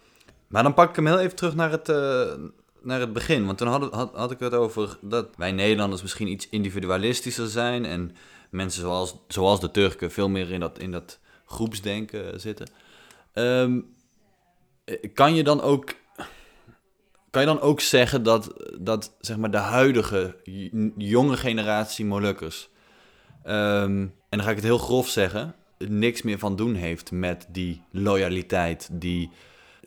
Maar 0.47 0.63
dan 0.63 0.73
pak 0.73 0.89
ik 0.89 0.95
hem 0.95 1.05
heel 1.05 1.19
even 1.19 1.35
terug 1.35 1.55
naar 1.55 1.71
het, 1.71 1.89
eh, 1.89 2.33
naar 2.81 2.99
het 2.99 3.13
begin. 3.13 3.45
Want 3.45 3.57
toen 3.57 3.67
had, 3.67 3.93
had, 3.93 4.11
had 4.13 4.31
ik 4.31 4.39
het 4.39 4.53
over 4.53 4.97
dat 5.01 5.27
wij 5.37 5.51
Nederlanders 5.51 6.01
misschien 6.01 6.27
iets 6.27 6.49
individualistischer 6.49 7.47
zijn. 7.47 7.85
En 7.85 8.15
mensen 8.49 8.81
zoals, 8.81 9.15
zoals 9.27 9.59
de 9.59 9.71
Turken 9.71 10.11
veel 10.11 10.29
meer 10.29 10.51
in 10.51 10.59
dat, 10.59 10.79
in 10.79 10.91
dat 10.91 11.19
groepsdenken 11.45 12.39
zitten. 12.39 12.67
Ehm, 13.33 13.79
eh, 14.85 14.95
kan 15.13 15.35
je 15.35 15.43
dan 15.43 15.61
ook. 15.61 15.93
Kan 17.35 17.43
je 17.43 17.53
dan 17.53 17.61
ook 17.61 17.81
zeggen 17.81 18.23
dat, 18.23 18.53
dat 18.79 19.15
zeg 19.19 19.37
maar, 19.37 19.51
de 19.51 19.57
huidige 19.57 20.35
jonge 20.97 21.37
generatie 21.37 22.05
Molukkers. 22.05 22.69
ehm, 23.43 24.01
en 24.29 24.37
dan 24.37 24.43
ga 24.43 24.49
ik 24.49 24.55
het 24.55 24.65
heel 24.65 24.77
grof 24.77 25.07
zeggen. 25.07 25.55
niks 25.77 26.21
meer 26.21 26.39
van 26.39 26.55
doen 26.55 26.75
heeft 26.75 27.11
met 27.11 27.45
die 27.49 27.81
loyaliteit, 27.91 28.89
die 28.91 29.31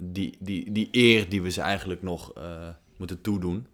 die, 0.01 0.37
die, 0.39 0.73
die 0.73 0.89
eer 0.91 1.29
die 1.29 1.43
we 1.43 1.51
ze 1.51 1.61
eigenlijk 1.61 2.03
nog 2.03 2.33
eh, 2.33 2.43
moeten 2.97 3.21
toedoen. 3.21 3.67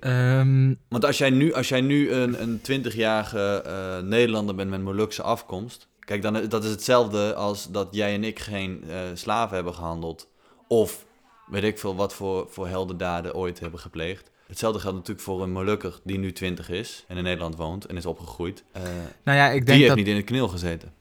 Ehm, 0.00 0.74
Want 0.88 1.04
als 1.04 1.18
jij 1.18 1.30
nu, 1.30 1.52
als 1.52 1.68
jij 1.68 1.80
nu 1.80 2.10
een, 2.10 2.42
een 2.42 2.58
20-jarige 2.58 3.62
eh, 3.66 3.98
Nederlander 4.02 4.54
bent 4.54 4.70
met 4.70 4.82
Molukse 4.82 5.22
afkomst. 5.22 5.88
Kijk, 5.98 6.22
dan, 6.22 6.48
dat 6.48 6.64
is 6.64 6.70
hetzelfde 6.70 7.34
als 7.34 7.70
dat 7.70 7.88
jij 7.90 8.14
en 8.14 8.24
ik 8.24 8.38
geen 8.38 8.84
eh, 8.88 8.98
slaven 9.14 9.54
hebben 9.54 9.74
gehandeld. 9.74 10.28
Of 10.68 11.08
weet 11.50 11.62
ik 11.62 11.78
veel 11.78 11.96
wat 11.96 12.14
voor, 12.14 12.46
voor 12.50 12.68
heldendaden 12.68 13.34
ooit 13.34 13.60
hebben 13.60 13.80
gepleegd. 13.80 14.30
Hetzelfde 14.46 14.80
geldt 14.80 14.96
natuurlijk 14.96 15.26
voor 15.26 15.42
een 15.42 15.52
Molukker 15.52 16.00
die 16.04 16.18
nu 16.18 16.32
20 16.32 16.70
is 16.70 17.04
en 17.08 17.16
in 17.16 17.22
Nederland 17.22 17.56
woont 17.56 17.84
en 17.84 17.96
is 17.96 18.06
opgegroeid. 18.06 18.64
Uh, 18.76 18.82
nou 19.24 19.38
ja, 19.38 19.46
ik 19.46 19.52
die 19.52 19.64
denk 19.64 19.76
heeft 19.78 19.88
dat... 19.88 19.96
niet 19.96 20.06
in 20.06 20.16
het 20.16 20.24
kneel 20.24 20.48
gezeten. 20.48 20.92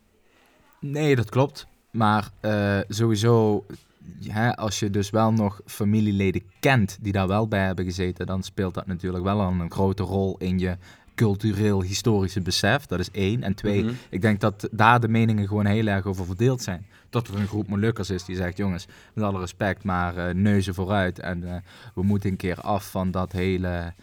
Nee, 0.80 1.16
dat 1.16 1.30
klopt. 1.30 1.68
Maar 1.92 2.30
uh, 2.42 2.80
sowieso, 2.88 3.66
ja, 4.20 4.50
als 4.50 4.80
je 4.80 4.90
dus 4.90 5.10
wel 5.10 5.32
nog 5.32 5.62
familieleden 5.66 6.44
kent 6.60 6.98
die 7.02 7.12
daar 7.12 7.28
wel 7.28 7.48
bij 7.48 7.66
hebben 7.66 7.86
gezeten, 7.86 8.26
dan 8.26 8.44
speelt 8.44 8.74
dat 8.74 8.88
natuurlijk 8.88 9.24
wel 9.24 9.40
een 9.40 9.72
grote 9.72 10.04
rol 10.04 10.38
in 10.38 10.60
je 10.60 10.78
cultureel-historische 11.20 12.42
besef. 12.42 12.86
Dat 12.86 13.00
is 13.00 13.12
één. 13.12 13.44
En 13.44 13.54
twee, 13.56 13.84
Mhm. 13.84 13.94
ik 14.10 14.22
denk 14.22 14.40
dat 14.40 14.68
daar 14.72 15.00
de 15.00 15.08
meningen 15.08 15.48
gewoon 15.48 15.66
heel 15.66 15.88
erg 15.88 16.06
over 16.06 16.26
verdeeld 16.26 16.62
zijn. 16.62 16.86
Dat 17.10 17.28
er 17.28 17.36
een 17.36 17.48
groep 17.48 17.68
Molukkers 17.68 18.10
is 18.10 18.26
die 18.26 18.36
zegt, 18.36 18.58
jongens, 18.58 18.86
met 19.14 19.24
alle 19.24 19.40
respect, 19.40 19.84
maar 19.84 20.18
eh, 20.18 20.34
neuzen 20.36 20.74
vooruit. 20.74 21.20
En 21.20 21.44
eh, 21.44 21.56
we 21.94 22.04
moeten 22.04 22.30
een 22.30 22.36
keer 22.38 22.56
af 22.62 22.92
van 22.92 23.12
dat 23.12 23.32
hele 23.32 23.94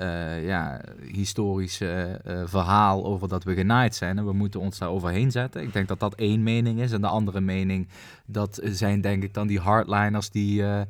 eh, 0.00 0.46
ja, 0.46 0.80
historische 1.12 2.20
eh, 2.24 2.42
verhaal 2.44 3.04
over 3.04 3.28
dat 3.28 3.44
we 3.44 3.54
genaaid 3.54 3.94
zijn. 3.94 4.18
En 4.18 4.24
we 4.26 4.32
moeten 4.32 4.60
ons 4.60 4.78
daar 4.78 4.88
overheen 4.88 5.30
zetten. 5.30 5.62
Ik 5.62 5.72
denk 5.72 5.88
dat 5.88 6.00
dat 6.00 6.14
één 6.14 6.42
mening 6.42 6.80
is. 6.80 6.92
En 6.92 7.00
de 7.00 7.06
andere 7.06 7.40
mening, 7.40 7.88
dat 8.26 8.60
zijn 8.64 9.00
denk 9.00 9.22
ik 9.22 9.34
dan 9.34 9.46
die 9.46 9.58
hardliners 9.60 10.30
die... 10.30 10.62
eh, 10.64 10.80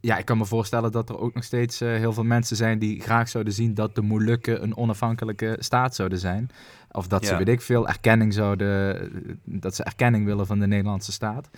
ja, 0.00 0.16
ik 0.16 0.24
kan 0.24 0.38
me 0.38 0.44
voorstellen 0.44 0.92
dat 0.92 1.08
er 1.08 1.18
ook 1.18 1.34
nog 1.34 1.44
steeds 1.44 1.80
eh, 1.80 1.88
heel 1.88 2.12
veel 2.12 2.24
mensen 2.24 2.56
zijn 2.56 2.78
die 2.78 3.00
graag 3.00 3.28
zouden 3.28 3.52
zien 3.52 3.74
dat 3.74 3.94
de 3.94 4.02
Molukken 4.02 4.62
een 4.62 4.76
onafhankelijke 4.76 5.56
staat 5.58 5.94
zouden 5.94 6.18
zijn. 6.18 6.50
Of 6.90 7.06
dat 7.06 7.24
ze, 7.24 7.32
Ja. 7.32 7.38
weet 7.38 7.48
ik 7.48 7.60
veel, 7.60 7.88
erkenning 7.88 8.32
zouden... 8.34 9.10
Dat 9.44 9.74
ze 9.74 9.84
erkenning 9.84 10.24
willen 10.24 10.46
van 10.46 10.58
de 10.58 10.66
Nederlandse 10.66 11.12
staat. 11.12 11.50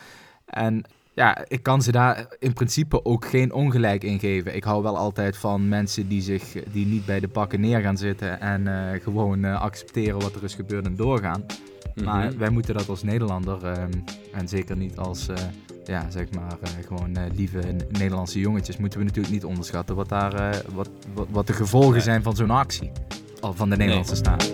En 0.45 0.85
ja, 1.19 1.45
ik 1.49 1.63
kan 1.63 1.83
ze 1.83 1.93
daar 1.93 2.27
in 2.39 2.53
principe 2.53 3.05
ook 3.05 3.25
geen 3.27 3.53
ongelijk 3.53 4.05
in 4.05 4.19
geven. 4.19 4.57
Ik 4.57 4.65
hou 4.65 4.83
wel 4.83 4.97
altijd 4.97 5.37
van 5.37 5.69
mensen 5.69 6.09
die, 6.09 6.23
zich, 6.23 6.43
die 6.73 6.87
niet 6.87 7.07
bij 7.07 7.21
de 7.21 7.29
pakken 7.29 7.61
neer 7.61 7.81
gaan 7.81 7.97
zitten 7.97 8.41
en 8.41 8.67
eh, 8.67 9.03
gewoon 9.03 9.45
eh, 9.45 9.61
accepteren 9.61 10.21
wat 10.21 10.35
er 10.35 10.45
is 10.45 10.55
gebeurd 10.55 10.87
en 10.87 10.97
doorgaan. 10.97 11.45
Maar 12.05 12.27
Mhm. 12.29 12.39
wij 12.39 12.51
moeten 12.51 12.75
dat 12.75 12.89
als 12.89 13.03
Nederlander, 13.03 13.65
ehm, 13.65 13.91
en 14.33 14.49
zeker 14.49 14.77
niet 14.77 14.99
als, 14.99 15.29
eh, 15.29 15.37
ja, 15.85 16.11
zeg 16.11 16.31
maar, 16.31 16.57
gewoon 16.87 17.17
lieve 17.35 17.61
Nederlandse 17.89 18.39
jongetjes, 18.41 18.77
moeten 18.77 18.99
we 18.99 19.05
natuurlijk 19.05 19.35
niet 19.35 19.45
onderschatten 19.45 19.97
wat, 19.97 20.09
daar, 20.09 20.63
wat, 20.75 20.91
wat, 21.15 21.27
wat 21.31 21.47
de 21.47 21.53
gevolgen 21.53 22.03
zijn 22.03 22.23
van 22.23 22.37
zo'n 22.37 22.51
actie. 22.51 22.91
Van 23.41 23.71
de 23.71 23.77
Nederlandse 23.77 24.17
staat. 24.17 24.51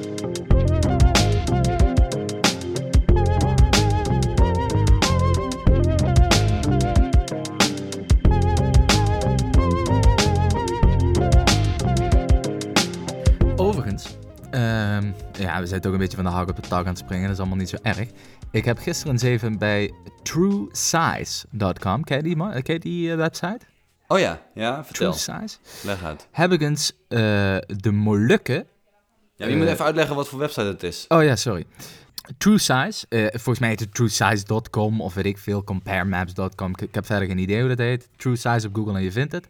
Ja, 15.54 15.60
we 15.60 15.66
zijn 15.66 15.80
toch 15.80 15.92
een 15.92 15.98
beetje 15.98 16.16
van 16.16 16.24
de 16.24 16.30
hak 16.30 16.48
op 16.48 16.56
de 16.56 16.62
tak 16.68 16.80
aan 16.80 16.86
het 16.86 16.98
springen. 16.98 17.22
Dat 17.22 17.32
is 17.32 17.38
allemaal 17.38 17.56
niet 17.58 17.68
zo 17.68 17.76
erg. 17.82 18.08
Ik 18.50 18.64
heb 18.64 18.78
gisteren 18.78 19.12
eens 19.12 19.22
even 19.22 19.58
bij 19.58 19.92
truesize.com, 20.22 22.04
ken 22.04 22.16
je 22.16 22.22
die, 22.22 22.36
ken 22.62 22.74
je 22.74 22.78
die 22.80 23.10
eh, 23.10 23.16
website? 23.16 23.58
Oh 24.08 24.18
ja, 24.18 24.42
ja, 24.54 24.84
vertel. 24.84 25.12
True 25.12 25.38
Size. 25.38 25.56
Leg 25.82 26.04
uit. 26.04 26.28
Heb 26.30 26.52
ik 26.52 26.60
eens 26.60 26.92
eh, 27.08 27.18
de 27.66 27.90
Molukken. 27.92 28.66
Ja, 29.36 29.46
je 29.46 29.56
moet 29.56 29.66
Eh, 29.66 29.72
even 29.72 29.84
uitleggen 29.84 30.16
wat 30.16 30.28
voor 30.28 30.38
website 30.38 30.66
het 30.66 30.82
is. 30.82 31.04
Oh 31.08 31.22
ja, 31.22 31.36
sorry. 31.36 31.64
True 32.38 32.58
Size. 32.58 33.06
volgens 33.32 33.58
mij 33.58 33.68
heet 33.68 33.80
het 33.80 33.94
truesize.com 33.94 35.00
of 35.00 35.14
weet 35.14 35.24
ik 35.26 35.38
veel, 35.38 35.64
comparemaps.com. 35.64 36.70
Ik, 36.70 36.80
ik 36.80 36.94
heb 36.94 37.06
verder 37.06 37.28
geen 37.28 37.38
idee 37.38 37.60
hoe 37.60 37.68
dat 37.68 37.78
heet. 37.78 38.08
True 38.16 38.36
Size 38.36 38.66
op 38.66 38.74
Google 38.74 38.94
en 38.94 39.02
je 39.02 39.12
vindt 39.12 39.32
het. 39.32 39.46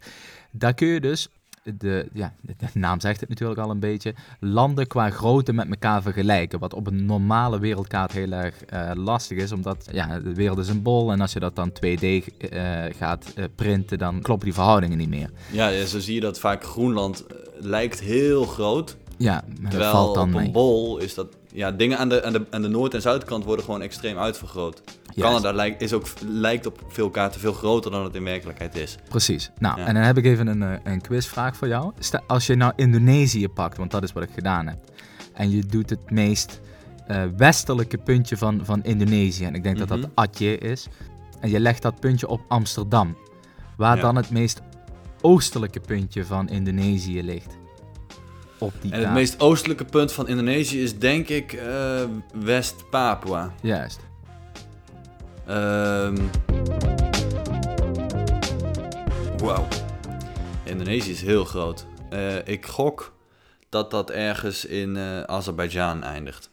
Daar 0.50 0.74
kun 0.74 0.86
je 0.86 1.00
dus, 1.00 1.28
de, 1.64 2.08
ja, 2.12 2.34
de 2.40 2.54
naam 2.72 3.00
zegt 3.00 3.20
het 3.20 3.28
natuurlijk 3.28 3.60
al 3.60 3.70
een 3.70 3.80
beetje, 3.80 4.14
landen 4.40 4.86
qua 4.86 5.10
grootte 5.10 5.52
met 5.52 5.68
elkaar 5.68 6.02
vergelijken. 6.02 6.58
Wat 6.58 6.74
op 6.74 6.86
een 6.86 7.06
normale 7.06 7.58
wereldkaart 7.58 8.12
heel 8.12 8.32
erg 8.32 8.64
eh, 8.64 8.90
lastig 8.94 9.38
is, 9.38 9.52
omdat 9.52 9.88
ja, 9.92 10.20
de 10.20 10.34
wereld 10.34 10.58
is 10.58 10.68
een 10.68 10.82
bol 10.82 11.12
en 11.12 11.20
als 11.20 11.32
je 11.32 11.40
dat 11.40 11.56
dan 11.56 11.70
2D 11.70 12.02
eh, 12.02 12.82
gaat 12.96 13.32
eh, 13.34 13.44
printen, 13.54 13.98
dan 13.98 14.20
kloppen 14.22 14.46
die 14.46 14.54
verhoudingen 14.54 14.98
niet 14.98 15.08
meer. 15.08 15.30
Ja, 15.52 15.84
zo 15.84 15.98
zie 15.98 16.14
je 16.14 16.20
dat 16.20 16.38
vaak 16.38 16.64
Groenland 16.64 17.24
lijkt 17.58 18.00
heel 18.00 18.44
groot. 18.44 18.96
Ja, 19.16 19.44
maar 19.46 19.60
dat 19.60 19.70
Terwijl 19.70 19.92
valt 19.92 20.14
dan 20.14 20.28
op 20.28 20.34
mee. 20.34 20.46
een 20.46 20.52
bol 20.52 20.98
is 20.98 21.14
dat... 21.14 21.26
Ja, 21.54 21.70
dingen 21.72 21.98
aan 21.98 22.08
de, 22.08 22.24
aan, 22.24 22.32
de, 22.32 22.46
aan 22.50 22.62
de 22.62 22.68
noord- 22.68 22.94
en 22.94 23.02
zuidkant 23.02 23.44
worden 23.44 23.64
gewoon 23.64 23.82
extreem 23.82 24.18
uitvergroot. 24.18 24.82
Canada 25.16 25.52
lijkt, 25.52 25.80
is 25.82 25.92
ook, 25.92 26.06
lijkt 26.26 26.66
op 26.66 26.78
veel 26.88 27.10
kaarten 27.10 27.40
veel 27.40 27.52
groter 27.52 27.90
dan 27.90 28.04
het 28.04 28.14
in 28.14 28.24
werkelijkheid 28.24 28.76
is. 28.76 28.96
Precies. 29.08 29.50
Nou, 29.58 29.80
Ja. 29.80 29.86
en 29.86 29.94
dan 29.94 30.02
heb 30.02 30.16
ik 30.18 30.24
even 30.24 30.46
een, 30.46 30.62
eh, 30.62 30.92
een 30.92 31.00
quizvraag 31.00 31.56
voor 31.56 31.68
jou. 31.68 31.92
Als 32.26 32.46
je 32.46 32.54
nou 32.54 32.72
Indonesië 32.76 33.48
pakt, 33.48 33.76
want 33.76 33.90
dat 33.90 34.02
is 34.02 34.12
wat 34.12 34.22
ik 34.22 34.30
gedaan 34.34 34.66
heb, 34.66 34.78
en 35.32 35.50
je 35.50 35.66
doet 35.66 35.90
het 35.90 36.10
meest 36.10 36.60
eh, 37.06 37.22
westelijke 37.36 37.98
puntje 37.98 38.36
van, 38.36 38.60
van 38.64 38.82
Indonesië, 38.84 39.44
en 39.44 39.54
ik 39.54 39.62
denk 39.62 39.78
dat 39.78 39.88
Mhm. 39.88 40.00
dat 40.00 40.10
Aceh 40.14 40.60
is, 40.60 40.86
en 41.40 41.50
je 41.50 41.60
legt 41.60 41.82
dat 41.82 42.00
puntje 42.00 42.28
op 42.28 42.40
Amsterdam, 42.48 43.16
waar 43.76 43.96
Ja. 43.96 44.02
dan 44.02 44.16
het 44.16 44.30
meest 44.30 44.60
oostelijke 45.20 45.80
puntje 45.80 46.24
van 46.24 46.48
Indonesië 46.48 47.22
ligt. 47.22 47.56
Op 48.64 48.72
die 48.80 48.90
En 48.90 48.96
het 48.96 49.06
kaart. 49.06 49.14
meest 49.18 49.40
oostelijke 49.40 49.84
punt 49.84 50.12
van 50.12 50.28
Indonesië 50.28 50.82
is 50.82 50.98
denk 50.98 51.28
ik 51.28 51.52
eh, 51.52 52.02
West-Papua. 52.34 53.52
Juist. 53.62 54.00
Ehm 55.46 56.16
Wauw. 59.36 59.66
Indonesië 60.62 61.10
is 61.10 61.22
heel 61.22 61.44
groot. 61.44 61.86
Eh, 62.10 62.48
ik 62.48 62.66
gok 62.66 63.12
dat 63.68 63.90
dat 63.90 64.10
ergens 64.10 64.64
in 64.64 64.96
eh 64.96 65.22
Azerbeidzjan 65.22 66.02
eindigt. 66.02 66.50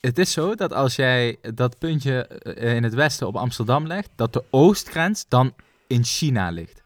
Het 0.00 0.18
is 0.18 0.32
zo 0.32 0.54
dat 0.54 0.72
als 0.72 0.96
jij 0.96 1.36
dat 1.54 1.78
puntje 1.78 2.26
eh, 2.26 2.74
in 2.74 2.82
het 2.82 2.94
westen 2.94 3.26
op 3.26 3.36
Amsterdam 3.36 3.86
legt, 3.86 4.10
dat 4.16 4.32
de 4.32 4.44
oostgrens 4.50 5.24
dan 5.28 5.54
in 5.86 6.04
China 6.04 6.50
ligt. 6.50 6.82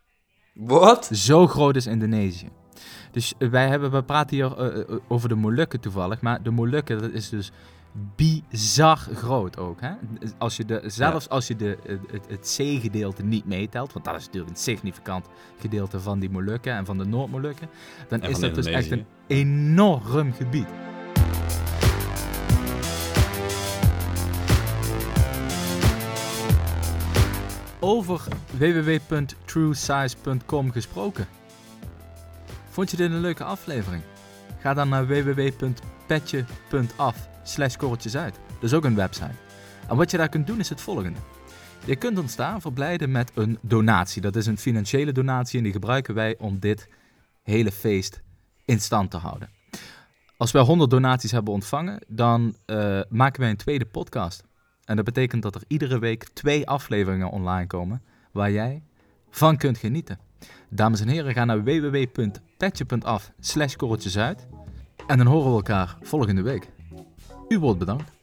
Wat? 0.55 1.09
Zo 1.13 1.47
groot 1.47 1.77
is 1.77 1.87
Indonesië. 1.87 2.49
Dus 3.15 3.35
wij 3.39 3.69
hebben, 3.69 3.91
we 3.91 4.03
praten 4.03 4.37
hier 4.37 4.59
eh, 4.59 4.81
eh, 4.81 4.87
over 5.09 5.29
de 5.29 5.35
Molukken 5.35 5.81
toevallig, 5.81 6.21
maar 6.21 6.43
de 6.43 6.51
Molukken 6.51 7.01
dat 7.01 7.11
is 7.11 7.29
dus 7.29 7.53
bizar 8.17 8.97
groot 8.97 9.59
ook. 9.59 9.81
Hè? 9.81 9.93
Als 10.39 10.57
je 10.57 10.65
de, 10.65 10.83
zelfs 10.87 11.29
als 11.29 11.47
je 11.47 11.57
de, 11.57 11.79
het, 12.29 12.49
zeegedeelte 12.49 13.23
niet 13.23 13.45
meetelt, 13.45 13.93
want 13.93 14.05
dat 14.05 14.17
is 14.17 14.25
natuurlijk 14.25 14.53
een 14.53 14.61
significant 14.61 15.27
gedeelte 15.59 16.01
van 16.01 16.19
die 16.19 16.31
Molukken 16.31 16.73
en 16.73 16.85
van 16.85 16.99
de 16.99 17.05
Noord-Molukken, 17.05 17.69
dan 18.09 18.23
is 18.23 18.39
dat 18.39 18.55
dus 18.55 18.67
echt 18.67 18.91
een 18.91 19.07
enorm 19.27 20.33
gebied. 20.33 20.69
Over 27.81 28.23
www.truesize.com 28.59 30.71
gesproken. 30.71 31.27
Vond 32.75 32.91
je 32.91 32.97
dit 32.97 33.11
een 33.11 33.21
leuke 33.21 33.45
aflevering? 33.45 34.03
Ga 34.59 34.75
dan 34.75 34.89
naar 34.89 35.07
www.petje.af 35.07 37.29
slash 37.43 37.77
korreltjes 37.77 38.17
uit. 38.17 38.35
Dat 38.35 38.63
is 38.63 38.75
ook 38.75 38.85
een 38.85 38.95
website. 38.95 39.35
En 39.89 39.97
wat 39.97 40.11
je 40.11 40.17
daar 40.17 40.29
kunt 40.29 40.47
doen 40.47 40.59
is 40.59 40.69
het 40.69 40.81
volgende. 40.81 41.19
Je 41.85 41.97
kunt 41.97 42.19
ons 42.19 42.37
daar 42.37 42.61
verblijden 42.61 43.11
met 43.11 43.33
een 43.35 43.59
donatie. 43.63 44.23
Dat 44.23 44.37
is 44.37 44.47
een 44.47 44.59
financiële 44.59 45.13
donatie 45.13 45.59
en 45.59 45.65
die 45.65 45.73
gebruiken 45.73 46.15
wij 46.15 46.39
om 46.39 46.59
dit 46.59 46.89
hele 47.43 47.73
feest 47.73 48.23
in 48.65 48.81
stand 48.81 49.11
te 49.11 49.17
houden. 49.17 49.51
Als 50.37 50.53
wij 50.53 50.63
100 50.63 50.91
donaties 50.91 51.31
hebben 51.31 51.53
ontvangen, 51.53 52.05
dan 52.09 52.57
eh, 52.65 53.01
maken 53.09 53.41
wij 53.41 53.51
een 53.51 53.57
tweede 53.57 53.87
podcast. 53.87 54.45
En 54.85 54.97
dat 54.97 55.05
betekent 55.05 55.43
dat 55.43 55.55
er 55.55 55.65
iedere 55.67 55.99
week 55.99 56.29
twee 56.33 56.69
afleveringen 56.69 57.31
online 57.31 57.67
komen 57.67 58.03
waar 58.33 58.51
jij 58.51 58.83
van 59.31 59.57
kunt 59.57 59.79
genieten. 59.79 60.24
Dames 60.69 61.01
en 61.01 61.09
heren, 61.09 61.33
ga 61.33 61.45
naar 61.45 61.65
www.petje.af 61.65 63.33
slash 63.41 63.75
korreltjes 63.75 64.19
uit. 64.19 64.47
En 65.07 65.19
dan 65.19 65.27
horen 65.27 65.51
we 65.51 65.57
elkaar 65.57 65.97
volgende 66.03 66.43
week. 66.43 66.71
U 67.49 67.59
wordt 67.59 67.79
bedankt. 67.79 68.14